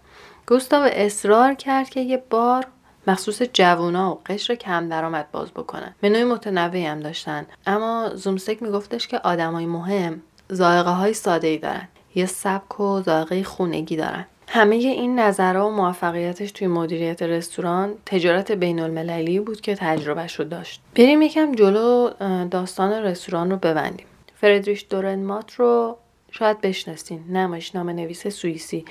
گوستاو 0.46 0.88
اصرار 0.92 1.54
کرد 1.54 1.88
که 1.88 2.00
یه 2.00 2.22
بار 2.30 2.66
مخصوص 3.06 3.42
جوونا 3.52 4.12
و 4.12 4.20
قشر 4.26 4.54
کم 4.54 4.88
درآمد 4.88 5.30
باز 5.32 5.50
بکنن. 5.50 5.94
منوی 6.02 6.24
متنوعی 6.24 6.86
هم 6.86 7.00
داشتن. 7.00 7.46
اما 7.66 8.10
زومستک 8.14 8.62
میگفتش 8.62 9.08
که 9.08 9.18
آدمای 9.18 9.66
مهم 9.66 10.22
ذائقه 10.52 10.90
های 10.90 11.14
ساده 11.14 11.48
ای 11.48 11.58
دارن. 11.58 11.88
یه 12.14 12.26
سبک 12.26 12.80
و 12.80 13.02
ذائقه 13.02 13.42
خونگی 13.42 13.96
دارن. 13.96 14.26
همه 14.48 14.74
این 14.74 15.18
نظرها 15.18 15.68
و 15.68 15.70
موفقیتش 15.70 16.52
توی 16.52 16.66
مدیریت 16.66 17.22
رستوران 17.22 17.94
تجارت 18.06 18.52
بین 18.52 18.80
المللی 18.80 19.40
بود 19.40 19.60
که 19.60 19.74
تجربهش 19.74 20.34
رو 20.34 20.44
داشت. 20.44 20.80
بریم 20.94 21.22
یکم 21.22 21.54
جلو 21.54 22.10
داستان 22.50 22.92
رستوران 22.92 23.50
رو 23.50 23.56
ببندیم. 23.56 24.06
فردریش 24.40 24.86
دورنمات 24.90 25.54
رو 25.54 25.96
شاید 26.30 26.60
بشناسین. 26.60 27.24
نمایشنامه 27.28 27.92
نویس 27.92 28.28
سوئیسی. 28.28 28.84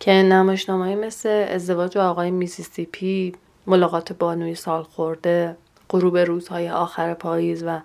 که 0.00 0.10
نمایشنامه 0.12 0.94
مثل 0.94 1.46
ازدواج 1.50 1.98
آقای 1.98 2.30
میسیسیپی 2.30 3.32
ملاقات 3.66 4.12
بانوی 4.12 4.54
سال 4.54 4.82
خورده 4.82 5.56
غروب 5.90 6.18
روزهای 6.18 6.70
آخر 6.70 7.14
پاییز 7.14 7.64
و 7.66 7.80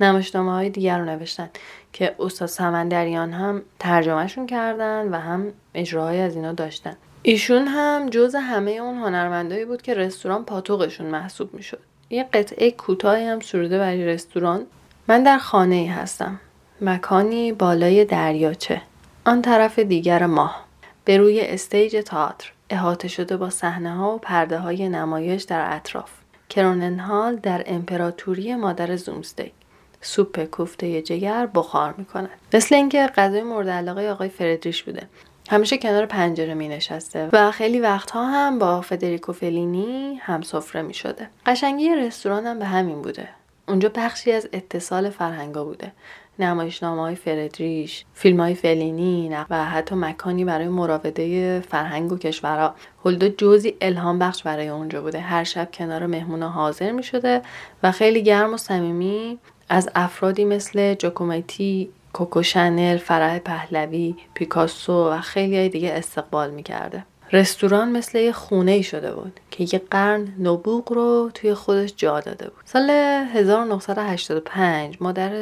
نمایشنامه 0.00 0.52
های 0.52 0.70
دیگر 0.70 0.98
رو 0.98 1.04
نوشتن. 1.04 1.50
که 1.92 2.14
استاد 2.18 2.48
سمندریان 2.48 3.32
هم 3.32 3.62
ترجمهشون 3.78 4.46
کردن 4.46 5.08
و 5.08 5.16
هم 5.16 5.52
اجراهای 5.74 6.20
از 6.20 6.36
اینا 6.36 6.52
داشتن. 6.52 6.96
ایشون 7.22 7.66
هم 7.66 8.10
جز 8.10 8.34
همه 8.34 8.70
اون 8.70 8.98
هنرمندایی 8.98 9.64
بود 9.64 9.82
که 9.82 9.94
رستوران 9.94 10.44
پاتوقشون 10.44 11.06
محسوب 11.06 11.54
می‌شد. 11.54 11.80
یه 12.10 12.28
قطعه 12.32 12.70
کوتاهی 12.70 13.24
هم 13.24 13.40
سروده 13.40 13.78
برای 13.78 14.04
رستوران. 14.04 14.66
من 15.08 15.22
در 15.22 15.38
خانه 15.38 15.74
ای 15.74 15.86
هستم. 15.86 16.40
مکانی 16.84 17.52
بالای 17.52 18.04
دریاچه 18.04 18.82
آن 19.26 19.42
طرف 19.42 19.78
دیگر 19.78 20.26
ماه 20.26 20.64
به 21.04 21.16
روی 21.16 21.40
استیج 21.40 21.96
تئاتر 21.96 22.52
احاطه 22.70 23.08
شده 23.08 23.36
با 23.36 23.50
صحنه 23.50 23.94
ها 23.94 24.14
و 24.14 24.18
پرده 24.18 24.58
های 24.58 24.88
نمایش 24.88 25.42
در 25.42 25.76
اطراف 25.76 26.10
کروننهال 26.48 27.36
در 27.36 27.64
امپراتوری 27.66 28.54
مادر 28.54 28.96
زومستیک 28.96 29.52
سوپ 30.00 30.44
کوفته 30.44 31.02
جگر 31.02 31.48
بخار 31.54 31.94
می‌کند 31.98 32.30
مثل 32.54 32.74
اینکه 32.74 33.06
غذای 33.06 33.42
مورد 33.42 33.68
علاقه 33.68 34.10
آقای 34.10 34.28
فردریش 34.28 34.82
بوده 34.82 35.08
همیشه 35.50 35.78
کنار 35.78 36.06
پنجره 36.06 36.54
می 36.54 36.68
نشسته 36.68 37.28
و 37.32 37.50
خیلی 37.50 37.80
وقتها 37.80 38.26
هم 38.26 38.58
با 38.58 38.80
فدریکو 38.80 39.32
فلینی 39.32 40.20
هم 40.22 40.42
سفره 40.42 40.82
می 40.82 40.94
شده. 40.94 41.28
قشنگی 41.46 41.94
رستوران 41.94 42.46
هم 42.46 42.58
به 42.58 42.64
همین 42.64 43.02
بوده. 43.02 43.28
اونجا 43.68 43.90
بخشی 43.94 44.32
از 44.32 44.48
اتصال 44.52 45.10
فرهنگا 45.10 45.64
بوده. 45.64 45.92
نمایشنامه 46.38 47.02
های 47.02 47.14
فردریش، 47.14 48.04
فیلم 48.14 48.40
های 48.40 48.54
فلینی 48.54 49.36
و 49.50 49.64
حتی 49.64 49.94
مکانی 49.94 50.44
برای 50.44 50.68
مراوده 50.68 51.60
فرهنگ 51.60 52.12
و 52.12 52.18
کشورها 52.18 52.74
هولدا 53.04 53.28
جزی 53.28 53.76
الهام 53.80 54.18
بخش 54.18 54.42
برای 54.42 54.68
اونجا 54.68 55.02
بوده 55.02 55.20
هر 55.20 55.44
شب 55.44 55.68
کنار 55.74 56.06
مهمونا 56.06 56.48
حاضر 56.48 56.92
می 56.92 57.02
شده 57.02 57.42
و 57.82 57.92
خیلی 57.92 58.22
گرم 58.22 58.54
و 58.54 58.56
صمیمی 58.56 59.38
از 59.68 59.90
افرادی 59.94 60.44
مثل 60.44 60.94
جوکومیتی 60.94 61.90
کوکو 62.12 62.42
شنل، 62.42 62.96
فرح 62.96 63.38
پهلوی، 63.38 64.14
پیکاسو 64.34 65.10
و 65.10 65.20
خیلی 65.20 65.68
دیگه 65.68 65.92
استقبال 65.92 66.50
می‌کرده. 66.50 67.04
رستوران 67.34 67.92
مثل 67.92 68.18
یه 68.18 68.32
خونه 68.32 68.70
ای 68.70 68.82
شده 68.82 69.12
بود 69.12 69.40
که 69.50 69.66
یه 69.72 69.82
قرن 69.90 70.28
نبوغ 70.40 70.92
رو 70.92 71.30
توی 71.34 71.54
خودش 71.54 71.94
جا 71.96 72.20
داده 72.20 72.44
بود. 72.44 72.62
سال 72.64 72.90
1985 72.90 74.96
مادر 75.00 75.32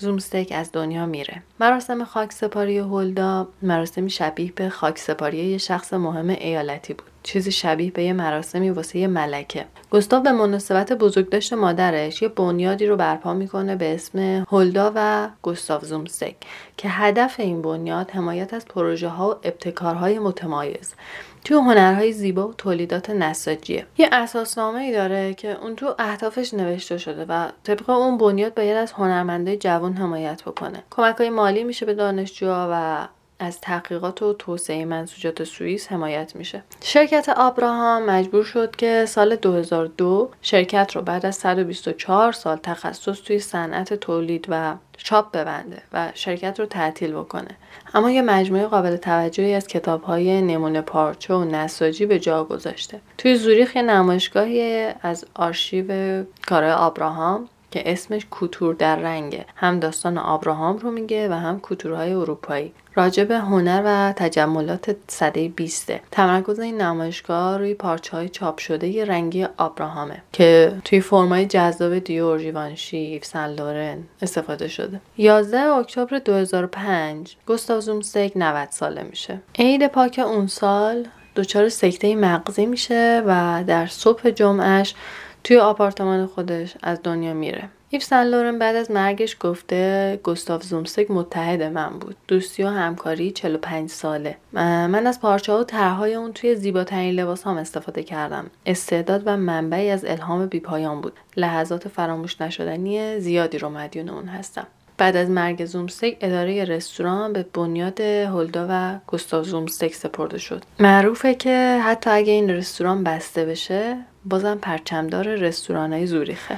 زومستیک 0.00 0.52
از 0.52 0.72
دنیا 0.72 1.06
میره. 1.06 1.42
مراسم 1.60 2.04
خاک 2.04 2.32
سپاری 2.32 2.78
هولدا 2.78 3.48
مراسمی 3.62 4.10
شبیه 4.10 4.52
به 4.52 4.68
خاک 4.68 4.98
سپاری 4.98 5.36
یه 5.36 5.58
شخص 5.58 5.92
مهم 5.92 6.28
ایالتی 6.28 6.94
بود. 6.94 7.08
چیزی 7.22 7.52
شبیه 7.52 7.90
به 7.90 8.02
یه 8.02 8.12
مراسمی 8.12 8.70
واسه 8.70 8.98
یه 8.98 9.06
ملکه 9.06 9.66
گستاو 9.90 10.22
به 10.22 10.32
مناسبت 10.32 10.92
بزرگداشت 10.92 11.52
مادرش 11.52 12.22
یه 12.22 12.28
بنیادی 12.28 12.86
رو 12.86 12.96
برپا 12.96 13.34
می‌کنه 13.34 13.76
به 13.76 13.94
اسم 13.94 14.18
هولدا 14.50 14.92
و 14.94 15.28
گستاو 15.42 15.84
زومستک 15.84 16.36
که 16.76 16.88
هدف 16.88 17.40
این 17.40 17.62
بنیاد 17.62 18.10
حمایت 18.10 18.54
از 18.54 18.64
پروژه 18.64 19.08
ها 19.08 19.30
و 19.30 19.32
ابتکارهای 19.32 20.18
متمایز 20.18 20.94
توی 21.44 21.56
هنرهای 21.56 22.12
زیبا 22.12 22.48
و 22.48 22.52
تولیدات 22.52 23.10
نساجیه. 23.10 23.86
یه 23.98 24.08
اساسنامه 24.12 24.80
ای 24.80 24.92
داره 24.92 25.34
که 25.34 25.58
اون 25.62 25.76
تو 25.76 25.94
اهدافش 25.98 26.54
نوشته 26.54 26.98
شده 26.98 27.26
و 27.28 27.48
طبق 27.64 27.90
اون 27.90 28.18
بنیاد 28.18 28.54
باید 28.54 28.76
از 28.76 28.92
هنرمندای 28.92 29.56
جوان 29.56 29.92
حمایت 29.92 30.42
بکنه. 30.42 30.82
کمک 30.90 31.16
های 31.16 31.30
مالی 31.30 31.64
میشه 31.64 31.86
به 31.86 31.94
دانشجوها 31.94 32.68
و 32.72 33.08
از 33.38 33.60
تحقیقات 33.60 34.22
و 34.22 34.32
توسعه 34.32 34.84
منسوجات 34.84 35.44
سوئیس 35.44 35.92
حمایت 35.92 36.36
میشه. 36.36 36.62
شرکت 36.82 37.28
آبراهام 37.28 38.02
مجبور 38.02 38.44
شد 38.44 38.76
که 38.76 39.04
سال 39.08 39.36
2002 39.36 40.30
شرکت 40.42 40.96
رو 40.96 41.02
بعد 41.02 41.26
از 41.26 41.36
124 41.36 42.32
سال 42.32 42.56
تخصص 42.56 43.22
توی 43.22 43.38
صنعت 43.38 43.94
تولید 43.94 44.46
و 44.48 44.74
چاپ 44.96 45.32
ببنده 45.32 45.82
و 45.92 46.12
شرکت 46.14 46.60
رو 46.60 46.66
تعطیل 46.66 47.12
بکنه. 47.12 47.56
اما 47.94 48.10
یه 48.10 48.22
مجموعه 48.22 48.66
قابل 48.66 48.96
توجهی 48.96 49.54
از 49.54 49.66
کتاب 49.66 50.02
های 50.02 50.42
نمونه 50.42 50.80
پارچه 50.80 51.34
و 51.34 51.44
نساجی 51.44 52.06
به 52.06 52.18
جا 52.18 52.44
گذاشته. 52.44 53.00
توی 53.18 53.34
زوریخ 53.34 53.76
یه 53.76 53.82
نمایشگاهی 53.82 54.88
از 55.02 55.24
آرشیو 55.34 56.24
کارهای 56.46 56.72
آبراهام 56.72 57.48
که 57.70 57.92
اسمش 57.92 58.26
کوتور 58.30 58.74
در 58.74 58.96
رنگه. 58.96 59.46
هم 59.56 59.80
داستان 59.80 60.18
آبراهام 60.18 60.78
رو 60.78 60.90
میگه 60.90 61.28
و 61.28 61.32
هم 61.32 61.60
کوتورهای 61.60 62.12
اروپایی. 62.12 62.72
راجع 62.94 63.24
به 63.24 63.38
هنر 63.38 63.82
و 63.84 64.12
تجملات 64.16 64.96
صده 65.08 65.48
بیسته. 65.48 66.00
تمرکز 66.10 66.58
این 66.58 66.80
نمایشگاه 66.80 67.58
روی 67.58 67.74
پارچه 67.74 68.16
های 68.16 68.28
چاپ 68.28 68.58
شده 68.58 68.88
ی 68.88 69.04
رنگی 69.04 69.44
آبراهامه 69.56 70.22
که 70.32 70.72
توی 70.84 71.00
فرمای 71.00 71.46
جذاب 71.46 71.98
دیور 71.98 72.38
جیوانشی 72.38 73.20
سن 73.22 73.54
لورن 73.54 73.98
استفاده 74.22 74.68
شده. 74.68 75.00
11 75.18 75.60
اکتبر 75.60 76.18
2005 76.18 77.36
گوستاو 77.46 77.80
زومستیک 77.80 78.32
90 78.36 78.68
ساله 78.70 79.02
میشه. 79.02 79.40
عید 79.58 79.86
پاک 79.86 80.20
اون 80.24 80.46
سال 80.46 81.06
دچار 81.36 81.68
سکته 81.68 82.16
مغزی 82.16 82.66
میشه 82.66 83.22
و 83.26 83.64
در 83.66 83.86
صبح 83.86 84.30
جمعش 84.30 84.94
توی 85.44 85.56
آپارتمان 85.56 86.26
خودش 86.26 86.74
از 86.82 86.98
دنیا 87.02 87.34
میره. 87.34 87.68
ایف 87.90 88.02
سن 88.02 88.58
بعد 88.58 88.76
از 88.76 88.90
مرگش 88.90 89.36
گفته 89.40 90.20
گستاف 90.22 90.62
زومستک 90.62 91.10
متحد 91.10 91.62
من 91.62 91.98
بود. 91.98 92.16
دوستی 92.28 92.62
و 92.62 92.68
همکاری 92.68 93.30
45 93.30 93.90
ساله. 93.90 94.36
من 94.52 95.06
از 95.06 95.20
پارچه 95.20 95.52
ها 95.52 95.60
و 95.60 95.64
طرحهای 95.64 96.14
اون 96.14 96.32
توی 96.32 96.54
زیباترین 96.54 97.14
لباس 97.14 97.46
هم 97.46 97.56
استفاده 97.56 98.02
کردم. 98.02 98.50
استعداد 98.66 99.22
و 99.26 99.36
منبعی 99.36 99.90
از 99.90 100.04
الهام 100.04 100.46
بیپایان 100.46 101.00
بود. 101.00 101.12
لحظات 101.36 101.88
فراموش 101.88 102.40
نشدنی 102.40 103.20
زیادی 103.20 103.58
رو 103.58 103.68
مدیون 103.68 104.08
اون 104.08 104.26
هستم. 104.26 104.66
بعد 104.98 105.16
از 105.16 105.30
مرگ 105.30 105.64
زومستک 105.64 106.16
اداره 106.20 106.64
رستوران 106.64 107.32
به 107.32 107.46
بنیاد 107.54 108.00
هولدا 108.00 108.66
و 108.70 108.98
گستاو 109.06 109.44
زومستک 109.44 109.94
سپرده 109.94 110.38
شد. 110.38 110.62
معروفه 110.78 111.34
که 111.34 111.80
حتی 111.84 112.10
اگه 112.10 112.32
این 112.32 112.50
رستوران 112.50 113.04
بسته 113.04 113.44
بشه 113.44 113.96
بازم 114.24 114.58
پرچمدار 114.62 115.34
رستوران 115.34 115.92
های 115.92 116.06
زوریخه. 116.06 116.56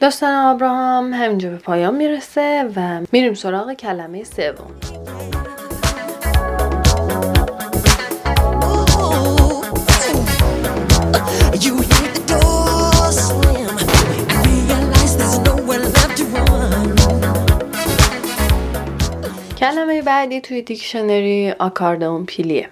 داستان 0.00 0.34
آبراهام 0.34 1.14
همینجا 1.14 1.50
به 1.50 1.56
پایان 1.56 1.96
می‌رسه 1.96 2.70
و 2.76 3.00
میریم 3.12 3.34
سراغ 3.34 3.72
کلمه 3.72 4.24
سوم. 4.24 4.70
کلمه 19.70 20.02
بعدی 20.02 20.40
توی 20.40 20.62
دیکشنری 20.62 21.50
آکاردئون 21.50 22.24
پیلیه. 22.24 22.68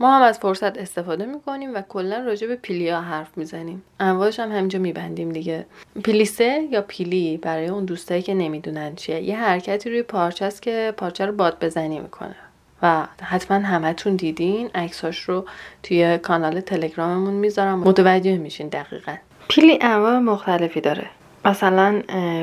ما 0.00 0.16
هم 0.16 0.22
از 0.22 0.38
فرصت 0.38 0.78
استفاده 0.78 1.26
می‌کنیم 1.26 1.74
و 1.74 1.82
کلا 1.88 2.18
راجع 2.18 2.46
به 2.46 2.56
پیلیا 2.56 3.00
حرف 3.00 3.38
می‌زنیم. 3.38 3.82
انواعش 4.00 4.40
هم 4.40 4.52
همینجا 4.52 4.78
میبندیم 4.78 5.32
دیگه. 5.32 5.66
پیلیسه 6.04 6.68
یا 6.70 6.82
پیلی 6.82 7.36
برای 7.36 7.68
اون 7.68 7.84
دوستایی 7.84 8.22
که 8.22 8.34
نمی‌دونن 8.34 8.94
چیه 8.94 9.20
یه 9.20 9.36
حرکتی 9.36 9.90
روی 9.90 10.02
پارچه 10.02 10.44
است 10.44 10.62
که 10.62 10.94
پارچه 10.96 11.26
رو 11.26 11.32
باد 11.32 11.64
بزنی 11.64 12.00
می‌کنه. 12.00 12.36
و 12.82 13.06
حتما 13.22 13.56
همتون 13.66 14.16
دیدین 14.16 14.70
عکساش 14.74 15.18
رو 15.18 15.44
توی 15.82 16.18
کانال 16.18 16.60
تلگراممون 16.60 17.34
می‌ذارم. 17.34 17.78
متوجه 17.78 18.36
میشین 18.38 18.68
دقیقا. 18.68 19.16
پیلی 19.48 19.78
انواع 19.80 20.18
مختلفی 20.18 20.80
داره. 20.80 21.06
مثلا 21.44 22.02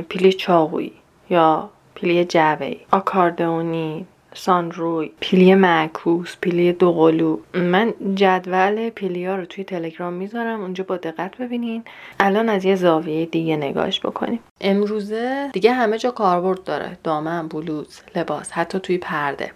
پیلی 0.09 0.33
چاقویی 0.33 0.93
یا 1.29 1.69
پیلی 1.97 2.25
جوی 2.25 2.77
آکاردئونی 2.91 4.05
سانروی 4.33 5.11
پیلی 5.19 5.55
معکوس 5.55 6.35
پیلی 6.41 6.73
دوقلو. 6.73 7.39
من 7.53 7.93
جدول 8.15 8.89
پیلی 8.89 9.25
ها 9.25 9.35
رو 9.35 9.45
توی 9.45 9.63
تلگرام 9.63 10.13
می‌ذارم 10.13 10.61
اونجا 10.61 10.83
با 10.83 10.97
دقت 10.97 11.37
ببینین. 11.37 11.83
الان 12.19 12.49
از 12.49 12.65
یه 12.65 12.75
زاویه 12.75 13.25
دیگه 13.25 13.55
نگاش 13.55 13.99
بکنیم. 13.99 14.39
امروزه 14.61 15.49
دیگه 15.53 15.73
همه 15.73 15.97
جا 15.97 16.11
کاربرد 16.11 16.63
داره. 16.63 16.97
دامن 17.03 17.47
بلوز 17.47 17.99
لباس 18.15 18.51
حتی 18.51 18.79
توی 18.79 18.97
پرده. 18.97 19.51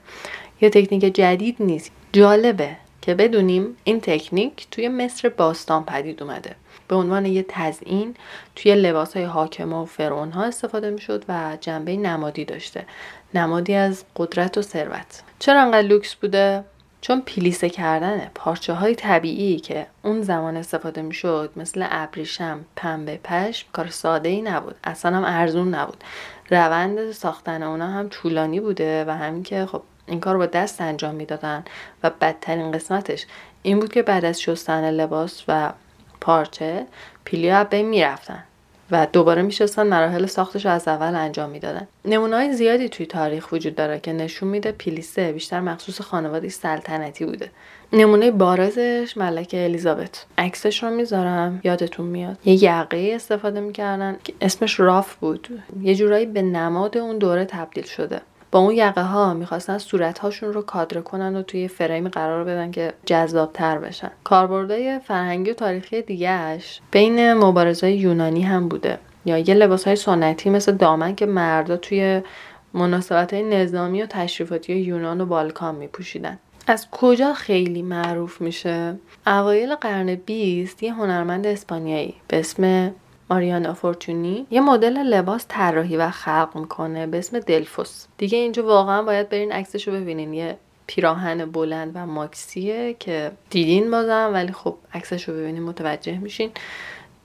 یه 0.62 0.70
تکنیک 0.70 1.16
جدید 1.16 1.56
نیست. 1.60 1.92
جالبه 2.14 2.70
که 3.02 3.14
بدونیم 3.14 3.78
این 3.84 4.00
تکنیک 4.02 4.68
توی 4.72 4.88
مصر 4.88 5.30
باستان 5.30 5.84
پدید 5.84 6.24
اومده. 6.24 6.56
به 6.92 6.98
عنوان 6.98 7.26
یه 7.26 7.46
تزئین 7.48 8.16
توی 8.56 8.76
لباس 8.76 9.18
های 9.18 9.26
حاکمه 9.26 9.76
و 9.76 9.86
فرعون 9.86 10.32
ها 10.32 10.44
استفاده 10.44 10.90
می 10.90 11.02
شد 11.02 11.26
و 11.30 11.58
جنبه 11.62 11.98
نمادی 11.98 12.46
داشته. 12.46 12.86
نمادی 13.34 13.74
از 13.74 14.04
قدرت 14.16 14.58
و 14.58 14.62
ثروت. 14.62 15.24
چرا 15.40 15.62
انقدر 15.62 15.88
لوکس 15.88 16.16
بوده؟ 16.16 16.64
چون 17.02 17.22
پیلیسه 17.26 17.70
کردن 17.70 18.32
پارچه 18.36 18.74
های 18.74 18.96
طبیعی 18.96 19.60
که 19.60 19.88
اون 20.04 20.22
زمان 20.22 20.58
استفاده 20.58 21.02
می 21.02 21.14
شد 21.14 21.52
مثل 21.56 21.88
ابریشم 21.90 22.66
پنبه 22.76 23.20
پشم 23.24 23.68
کار 23.74 23.88
ساده 23.88 24.30
ای 24.30 24.42
نبود. 24.42 24.76
اصلا 24.84 25.18
هم 25.18 25.24
ارزون 25.26 25.76
نبود. 25.76 26.04
روند 26.50 27.12
ساختن 27.12 27.64
اونا 27.64 27.88
هم 27.88 28.10
طولانی 28.10 28.60
بوده 28.60 29.06
و 29.06 29.12
همین 29.12 29.44
که 29.44 29.66
خب 29.66 29.82
این 30.06 30.20
کار 30.20 30.38
با 30.38 30.46
دست 30.46 30.82
انجام 30.82 31.16
می‌دادن 31.16 31.64
و 32.04 32.10
بدترین 32.22 32.72
قسمتش 32.72 33.26
این 33.64 33.80
بود 33.80 33.94
که 33.94 34.02
بعد 34.02 34.26
از 34.26 34.42
شستن 34.42 34.92
لباس 34.92 35.44
و 35.48 35.72
پارچه 36.22 36.86
پیلیا 37.26 37.64
بین 37.64 37.90
می‌رفتن 37.90 38.44
و 38.92 39.08
دوباره 39.14 39.42
میشستن 39.42 39.88
مراحل 39.88 40.26
ساختش 40.26 40.66
رو 40.66 40.72
از 40.72 40.88
اول 40.88 41.16
انجام 41.16 41.50
می‌دادن. 41.50 41.88
نمونههای 42.06 42.54
زیادی 42.54 42.90
توی 42.90 43.06
تاریخ 43.06 43.52
وجود 43.52 43.76
داره 43.76 44.00
که 44.00 44.14
نشون 44.14 44.50
میده 44.50 44.72
پیلیسه 44.72 45.32
بیشتر 45.32 45.60
مخصوص 45.60 46.02
خانواده 46.02 46.50
سلطنتی 46.50 47.26
بوده. 47.26 47.50
نمونه 47.94 48.32
بارزش 48.32 49.14
ملکه 49.18 49.64
الیزابت. 49.64 50.26
عکسش 50.38 50.84
رو 50.84 50.90
می‌ذارم 50.90 51.62
یادتون 51.64 52.06
میاد. 52.06 52.38
یه 52.46 52.64
یقه 52.64 53.12
استفاده 53.16 53.60
می‌کردن 53.60 54.18
که 54.24 54.34
اسمش 54.42 54.80
راف 54.80 55.16
بود. 55.16 55.64
یه 55.82 55.96
جورایی 55.96 56.26
به 56.26 56.42
نماد 56.42 56.98
اون 56.98 57.18
دوره 57.18 57.46
تبدیل 57.46 57.86
شده. 57.86 58.22
با 58.52 58.60
اون 58.60 58.76
یقه 58.76 59.02
ها 59.02 59.34
می‌خواستن 59.34 59.78
صورت 59.78 60.20
هاشون 60.20 60.54
رو 60.54 60.62
کادر 60.62 61.02
کنن 61.02 61.36
و 61.36 61.42
توی 61.42 61.68
فریم 61.68 62.10
قرار 62.10 62.44
بدن 62.44 62.72
که 62.72 62.94
جذاب 63.06 63.54
تر 63.54 63.78
بشن. 63.78 64.12
کاربردهای 64.24 65.00
فرهنگی 65.00 65.52
و 65.52 65.54
تاریخی 65.54 66.02
دیگهش 66.02 66.82
بین 66.92 67.34
مبارزه 67.34 67.92
یونانی 67.92 68.42
هم 68.42 68.68
بوده. 68.68 69.00
یا 69.26 69.38
یه 69.38 69.54
لباس 69.54 69.88
های 69.88 69.96
سنتی 69.96 70.50
مثل 70.50 70.72
دامن 70.72 71.16
که 71.16 71.26
مردا 71.26 71.78
توی 71.78 72.22
مناسبت 72.74 73.34
های 73.34 73.44
نظامی 73.44 74.02
و 74.02 74.06
تشریفاتی 74.06 74.74
یونان 74.74 75.22
و 75.22 75.26
بالکان 75.26 75.76
میپوشیدن. 75.76 76.40
از 76.68 76.88
کجا 76.92 77.34
خیلی 77.34 77.82
معروف 77.82 78.42
میشه؟ 78.42 78.96
اوایل 79.28 79.76
قرن 79.76 80.16
بیست 80.16 80.84
یه 80.84 80.94
هنرمند 80.94 81.48
اسپانیایی 81.48 82.16
به 82.28 82.40
اسم 82.40 82.94
آریانا 83.32 83.74
فورچونی 83.74 84.48
یه 84.52 84.62
مدل 84.62 84.98
لباس 84.98 85.46
طراحی 85.50 85.98
و 85.98 86.10
خلق 86.10 86.50
می‌کنه 86.56 87.08
به 87.08 87.18
اسم 87.18 87.40
دلفوس. 87.40 88.06
دیگه 88.18 88.38
اینجا 88.38 88.66
واقعا 88.66 89.04
باید 89.04 89.30
برین 89.30 89.52
عکسش 89.52 89.88
رو 89.88 89.94
ببینین. 89.94 90.34
یه 90.34 90.58
پیراهن 90.88 91.52
بلند 91.52 91.92
و 91.96 92.06
ماکسیه 92.06 92.96
که 93.00 93.32
دیدین 93.50 93.92
بازم 93.92 94.30
ولی 94.34 94.52
خب 94.52 94.76
عکسش 94.94 95.30
رو 95.30 95.36
ببینین 95.36 95.64
متوجه 95.64 96.18
میشین. 96.18 96.52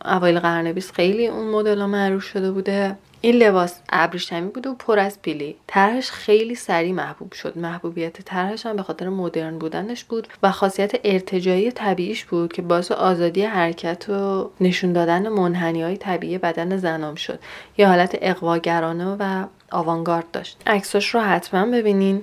اوایل 0.05 0.39
قرن 0.39 0.73
بیست 0.73 0.93
خیلی 0.93 1.27
اون 1.27 1.47
مدل 1.47 1.85
معروف 1.85 2.23
شده 2.23 2.53
بوده. 2.53 2.97
این 3.27 3.35
لباس 3.35 3.81
ابریشمی 3.89 4.49
بود 4.49 4.67
و 4.67 4.75
پر 4.75 4.99
از 4.99 5.23
پیلی. 5.23 5.57
طرحش 5.67 6.11
خیلی 6.11 6.55
سریع 6.55 6.93
محبوب 6.93 7.33
شد. 7.33 7.59
محبوبیت 7.59 8.23
طرحش 8.23 8.67
هم 8.67 8.77
به 8.77 8.83
خاطر 8.83 9.09
مدرن 9.09 9.59
بودنش 9.59 10.05
بود 10.05 10.29
و 10.43 10.51
خاصیت 10.51 10.93
ارتجایی 11.05 11.71
طبیعیش 11.73 12.25
بود 12.25 12.53
که 12.53 12.63
باعث 12.63 12.93
آزادی 12.93 13.43
حرکت 13.43 14.09
و 14.09 14.51
نشون 14.61 14.93
دادن 14.93 15.29
منحنی 15.29 15.83
های 15.83 15.97
طبیعی 15.97 16.39
بدن 16.39 16.77
زنام 16.77 17.15
شد. 17.15 17.39
یه 17.79 17.89
حالت 17.89 18.19
اقواگرانه 18.21 19.17
و 19.21 19.45
آوانگارد 19.71 20.31
داشت. 20.31 20.63
عکساش 20.67 21.15
رو 21.15 21.21
حتما 21.21 21.67
ببینین. 21.67 22.23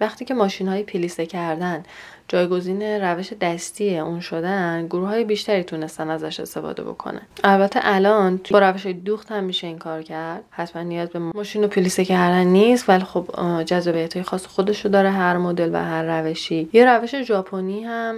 وقتی 0.00 0.24
که 0.24 0.34
ماشین 0.34 0.68
های 0.68 0.82
پیلیسه 0.82 1.26
کردن 1.26 1.82
جایگزین 2.28 2.82
روش 2.82 3.32
دستی 3.40 3.98
اون 3.98 4.20
شدن 4.20 4.86
گروه 4.86 5.08
های 5.08 5.24
بیشتری 5.24 5.62
تونستن 5.62 6.10
ازش 6.10 6.40
استفاده 6.40 6.82
بکنن. 6.82 7.20
البته 7.44 7.80
الان 7.82 8.40
با 8.50 8.58
روش 8.58 8.86
دوخت 8.86 9.32
هم 9.32 9.44
میشه 9.44 9.66
این 9.66 9.78
کار 9.78 10.02
کرد. 10.02 10.44
حتما 10.50 10.82
نیاز 10.82 11.08
به 11.08 11.18
ماشین 11.18 11.64
و 11.64 11.68
پیلیسه 11.68 12.04
کردن 12.04 12.44
نیست 12.44 12.88
ولی 12.88 13.04
خب 13.04 13.26
جذابیت 13.66 14.14
های 14.14 14.22
خاص 14.22 14.46
خودشو 14.46 14.88
داره 14.88 15.10
هر 15.10 15.38
مدل 15.38 15.70
و 15.72 15.84
هر 15.84 16.20
روشی. 16.20 16.68
یه 16.72 16.84
روش 16.84 17.22
ژاپنی 17.22 17.84
هم 17.84 18.14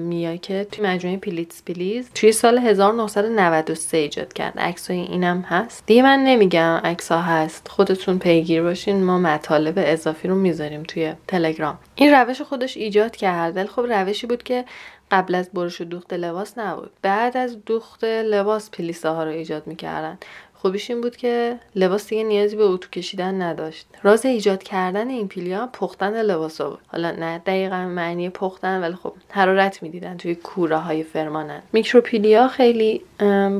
میاکه 0.00 0.66
توی 0.72 0.86
مجموعه 0.86 1.16
Pleats 1.16 1.62
Please 1.62 2.10
توی 2.14 2.32
سال 2.32 2.58
1993 2.58 3.96
ایجاد 3.96 4.32
کرد. 4.32 4.58
عکسای 4.58 4.98
اینم 4.98 5.40
هست. 5.40 5.82
دیگه 5.86 6.02
من 6.02 6.18
نمیگم 6.18 6.80
عکس 6.84 7.12
هست. 7.12 7.68
خودتون 7.68 8.18
پیگیر 8.18 8.62
باشین. 8.62 9.04
ما 9.04 9.18
مطالب 9.18 9.74
اضافی 9.76 10.28
رو 10.28 10.34
می‌ذاریم 10.34 10.82
توی 10.82 11.12
تلگرام. 11.28 11.78
این 11.96 12.14
روش 12.14 12.42
خودش 12.42 12.76
ایجاد 12.76 13.16
کرد. 13.16 13.56
ولی 13.56 13.68
خب 13.68 13.82
روشی 13.82 14.26
بود 14.26 14.42
که 14.42 14.64
قبل 15.10 15.34
از 15.34 15.50
برش 15.50 15.80
و 15.80 15.84
دوخت 15.84 16.12
لباس 16.12 16.58
نبود. 16.58 16.90
بعد 17.02 17.36
از 17.36 17.64
دوخت 17.64 18.04
لباس 18.04 18.70
پلیسه 18.70 19.08
ها 19.08 19.24
رو 19.24 19.30
ایجاد 19.30 19.66
می‌کردن. 19.66 20.18
خوبیش 20.64 20.90
این 20.90 21.00
بود 21.00 21.16
که 21.16 21.56
لباس 21.76 22.08
دیگه 22.08 22.22
نیازی 22.24 22.56
به 22.56 22.64
اتو 22.64 22.88
کشیدن 22.90 23.42
نداشت. 23.42 23.86
راز 24.02 24.26
ایجاد 24.26 24.62
کردن 24.62 25.08
این 25.08 25.28
پیلیا 25.28 25.68
پختن 25.72 26.22
لباس 26.22 26.60
بود. 26.60 26.78
حالا 26.86 27.10
نه 27.10 27.38
دقیقا 27.38 27.76
معنی 27.76 28.30
پختن 28.30 28.80
ولی 28.82 28.94
خب 28.94 29.12
حرارت 29.30 29.82
می‌دیدن 29.82 30.16
توی 30.16 30.34
کوره 30.34 30.76
های 30.76 31.02
فرمانن. 31.02 31.62
میکروپیلیا 31.72 32.48
خیلی 32.48 33.02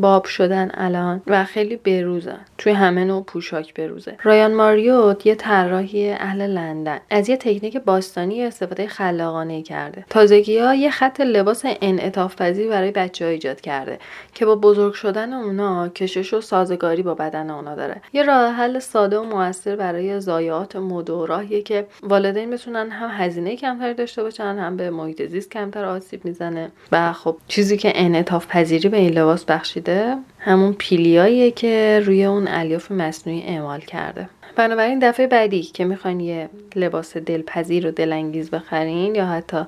باب 0.00 0.24
شدن 0.24 0.70
الان 0.74 1.22
و 1.26 1.44
خیلی 1.44 1.76
بروزن. 1.76 2.40
توی 2.58 2.72
همه 2.72 3.04
نوع 3.04 3.22
پوشاک 3.22 3.74
بروزه. 3.74 4.16
رایان 4.22 4.54
ماریوت 4.54 5.26
یه 5.26 5.34
طراحی 5.34 6.10
اهل 6.10 6.46
لندن. 6.46 7.00
از 7.10 7.28
یه 7.28 7.36
تکنیک 7.36 7.76
باستانی 7.76 8.42
استفاده 8.42 8.86
خلاقانه 8.86 9.62
کرده. 9.62 10.04
تازگی 10.10 10.58
ها 10.58 10.74
یه 10.74 10.90
خط 10.90 11.20
لباس 11.20 11.62
انعطاف 11.64 12.36
پذیر 12.36 12.68
برای 12.68 12.90
بچه 12.90 13.24
ها 13.24 13.30
ایجاد 13.30 13.60
کرده 13.60 13.98
که 14.34 14.46
با 14.46 14.56
بزرگ 14.56 14.92
شدن 14.94 15.32
اونا 15.32 15.88
کشش 15.88 16.34
و 16.34 16.40
سازگاری 16.40 16.93
با 17.02 17.14
بدن 17.14 17.50
اونا 17.50 17.74
داره. 17.74 18.00
یه 18.12 18.22
راه 18.22 18.52
حل 18.52 18.78
ساده 18.78 19.18
و 19.18 19.22
موثر 19.22 19.76
برای 19.76 20.20
ضایعات 20.20 20.76
مد 20.76 21.10
و 21.10 21.26
راهیه 21.26 21.62
که 21.62 21.86
والدین 22.02 22.50
بتونن 22.50 22.90
هم 22.90 23.10
هزینه 23.12 23.56
کمتر 23.56 23.92
داشته 23.92 24.22
باشن 24.22 24.58
هم 24.58 24.76
به 24.76 24.90
محیط 24.90 25.26
زیست 25.26 25.50
کمتر 25.50 25.84
آسیب 25.84 26.24
می‌زنه. 26.24 26.70
و 26.92 27.12
خب 27.12 27.36
چیزی 27.48 27.76
که 27.76 27.92
انعطاف 27.94 28.46
پذیری 28.46 28.88
به 28.88 28.96
این 28.96 29.12
لباس 29.12 29.44
بخشیده 29.44 30.16
همون 30.38 30.72
پیلیاییه 30.72 31.50
که 31.50 32.02
روی 32.06 32.24
اون 32.24 32.48
الیاف 32.48 32.90
مصنوعی 32.90 33.42
اعمال 33.42 33.80
کرده. 33.80 34.28
بنابراین 34.56 34.98
دفعه 34.98 35.26
بعدی 35.26 35.62
که 35.62 35.84
می‌خواین 35.84 36.20
یه 36.20 36.48
لباس 36.76 37.16
دلپذیر 37.16 37.86
و 37.86 37.90
دلانگیز 37.90 38.50
بخرین 38.50 39.14
یا 39.14 39.26
حتی 39.26 39.66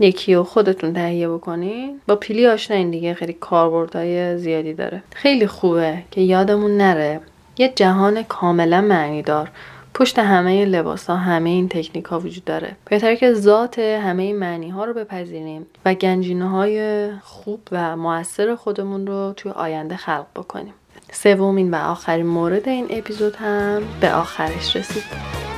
یکی 0.00 0.34
رو 0.34 0.44
خودتون 0.44 0.92
تهیه 0.92 1.28
بکنین. 1.28 2.00
با 2.06 2.16
پیلی 2.16 2.46
آشناین 2.46 2.90
دیگه 2.90 3.14
خیلی 3.14 3.32
کاربردهای 3.32 4.38
زیادی 4.38 4.74
داره. 4.74 5.02
خیلی 5.14 5.46
خوبه 5.46 5.98
که 6.10 6.20
یادمون 6.20 6.76
نره. 6.76 7.20
یه 7.58 7.72
جهان 7.76 8.22
کاملا 8.22 8.80
معنی 8.80 9.22
دار. 9.22 9.50
پشت 9.94 10.18
همه 10.18 10.64
لباس 10.64 11.06
ها 11.06 11.16
همه 11.16 11.50
این 11.50 11.68
تکنیک 11.68 12.04
ها 12.04 12.20
وجود 12.20 12.44
داره. 12.44 12.76
بهتره 12.90 13.16
که 13.16 13.32
ذات 13.32 13.78
همه 13.78 14.22
این 14.22 14.36
معنی 14.36 14.68
ها 14.68 14.84
رو 14.84 14.94
بپذیریم 14.94 15.66
و 15.84 15.94
گنجینه 15.94 16.48
های 16.48 17.08
خوب 17.22 17.60
و 17.72 17.96
موثر 17.96 18.54
خودمون 18.54 19.06
رو 19.06 19.32
توی 19.36 19.52
آینده 19.52 19.96
خلق 19.96 20.26
بکنیم. 20.36 20.74
سومین 21.12 21.70
و 21.70 21.76
آخرین 21.76 22.26
مورد 22.26 22.68
این 22.68 22.86
اپیزود 22.90 23.36
هم 23.36 23.82
به 24.00 24.14
آخرش 24.14 24.76
رسید. 24.76 25.55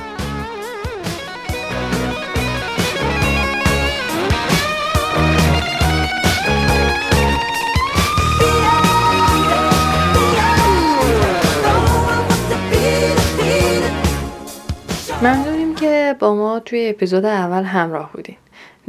ممنونیم 15.21 15.75
که 15.75 16.15
با 16.19 16.35
ما 16.35 16.59
توی 16.59 16.89
اپیزود 16.89 17.25
اول 17.25 17.63
همراه 17.63 18.11
بودین. 18.13 18.35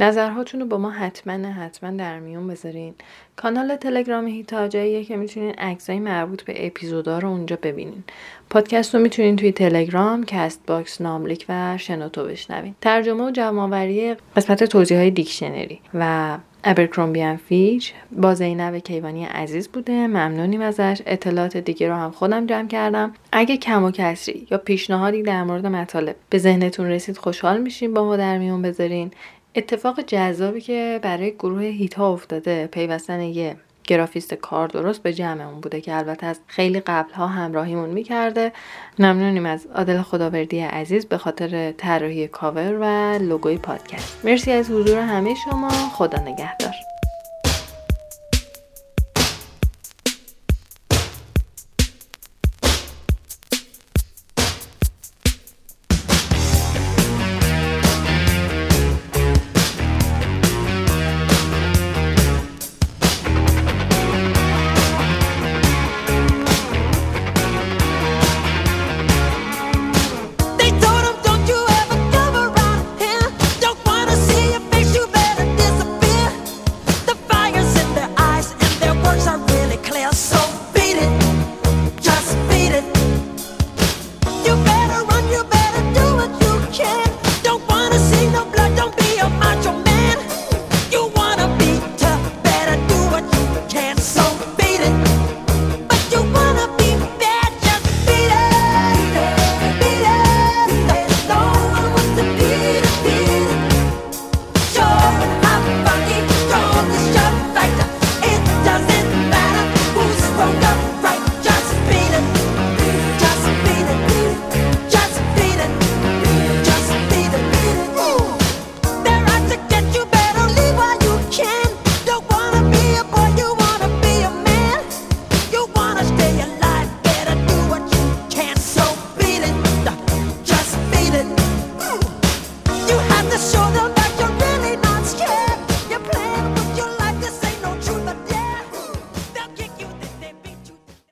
نظرهاتون 0.01 0.59
رو 0.59 0.65
با 0.65 0.77
ما 0.77 0.91
حتما 0.91 1.33
حتما 1.33 1.91
در 1.91 2.19
میون 2.19 2.47
بذارین. 2.47 2.93
کانال 3.35 3.75
تلگرام 3.75 4.27
هیتا 4.27 4.60
جاییه 4.60 5.03
که 5.03 5.17
می‌تونین 5.17 5.55
عکسای 5.55 5.99
مربوط 5.99 6.41
به 6.41 6.67
اپیزودا 6.67 7.19
رو 7.19 7.29
اونجا 7.29 7.57
ببینین. 7.63 8.03
پادکست 8.49 8.95
رو 8.95 9.01
می‌تونین 9.01 9.35
توی 9.35 9.51
تلگرام 9.51 10.23
Castbox 10.25 11.01
ناملیک 11.01 11.45
و 11.49 11.77
شنوتو 11.77 12.23
بشنوین. 12.23 12.75
ترجمه 12.81 13.23
و 13.23 13.31
جمعآوری 13.31 14.15
قسمت 14.35 14.63
توضیح 14.63 14.97
های 14.97 15.11
دیکشنری 15.11 15.79
و 15.93 16.37
Abercrombie 16.63 17.21
and 17.21 17.37
Fitch 17.37 17.93
با 18.11 18.33
زینب 18.33 18.77
کیوانی 18.77 19.25
عزیز 19.25 19.69
بوده. 19.69 20.07
ممنونیم 20.07 20.61
ازش. 20.61 21.01
اطلاعات 21.05 21.57
دیگه 21.57 21.87
رو 21.87 21.95
هم 21.95 22.11
خودم 22.11 22.45
جمع 22.45 22.67
کردم. 22.67 23.13
اگه 23.31 23.57
کم 23.57 23.83
و 23.83 23.91
کسری 23.91 24.47
یا 24.51 24.57
پیشنهادی 24.57 25.23
در 25.23 25.43
مورد 25.43 25.65
مطالب 25.65 26.15
به 26.29 26.37
ذهنتون 26.37 26.85
رسید 26.85 27.17
خوشحال 27.17 27.61
میشیم 27.61 27.93
با 27.93 28.03
ما 28.05 28.17
در 28.17 28.37
میون 28.37 28.61
بذارین. 28.61 29.11
اتفاق 29.55 29.99
جذابی 30.01 30.61
که 30.61 30.99
برای 31.03 31.31
گروه 31.31 31.63
هیتا 31.63 32.13
افتاده. 32.13 32.67
پیوستن 32.67 33.21
یه 33.21 33.55
گرافیست 33.83 34.33
کار 34.33 34.67
درست 34.67 35.03
به 35.03 35.13
جمعمون 35.13 35.61
بوده 35.61 35.81
که 35.81 35.95
البته 35.95 36.25
از 36.25 36.39
خیلی 36.47 36.79
قبلها 36.79 37.27
همراهیمون 37.27 37.89
می‌کرده. 37.89 38.51
ممنونیم 38.99 39.45
از 39.45 39.67
عادل 39.75 40.01
خداوردی 40.01 40.59
عزیز 40.59 41.05
به 41.05 41.17
خاطر 41.17 41.71
طراحی 41.71 42.27
کاور 42.27 42.77
و 42.81 43.17
لوگوی 43.23 43.57
پادکست. 43.57 44.25
مرسی 44.25 44.51
از 44.51 44.71
حضور 44.71 44.99
همه 44.99 45.35
شما. 45.35 45.69
خدا 45.69 46.21
نگهدار. 46.21 46.73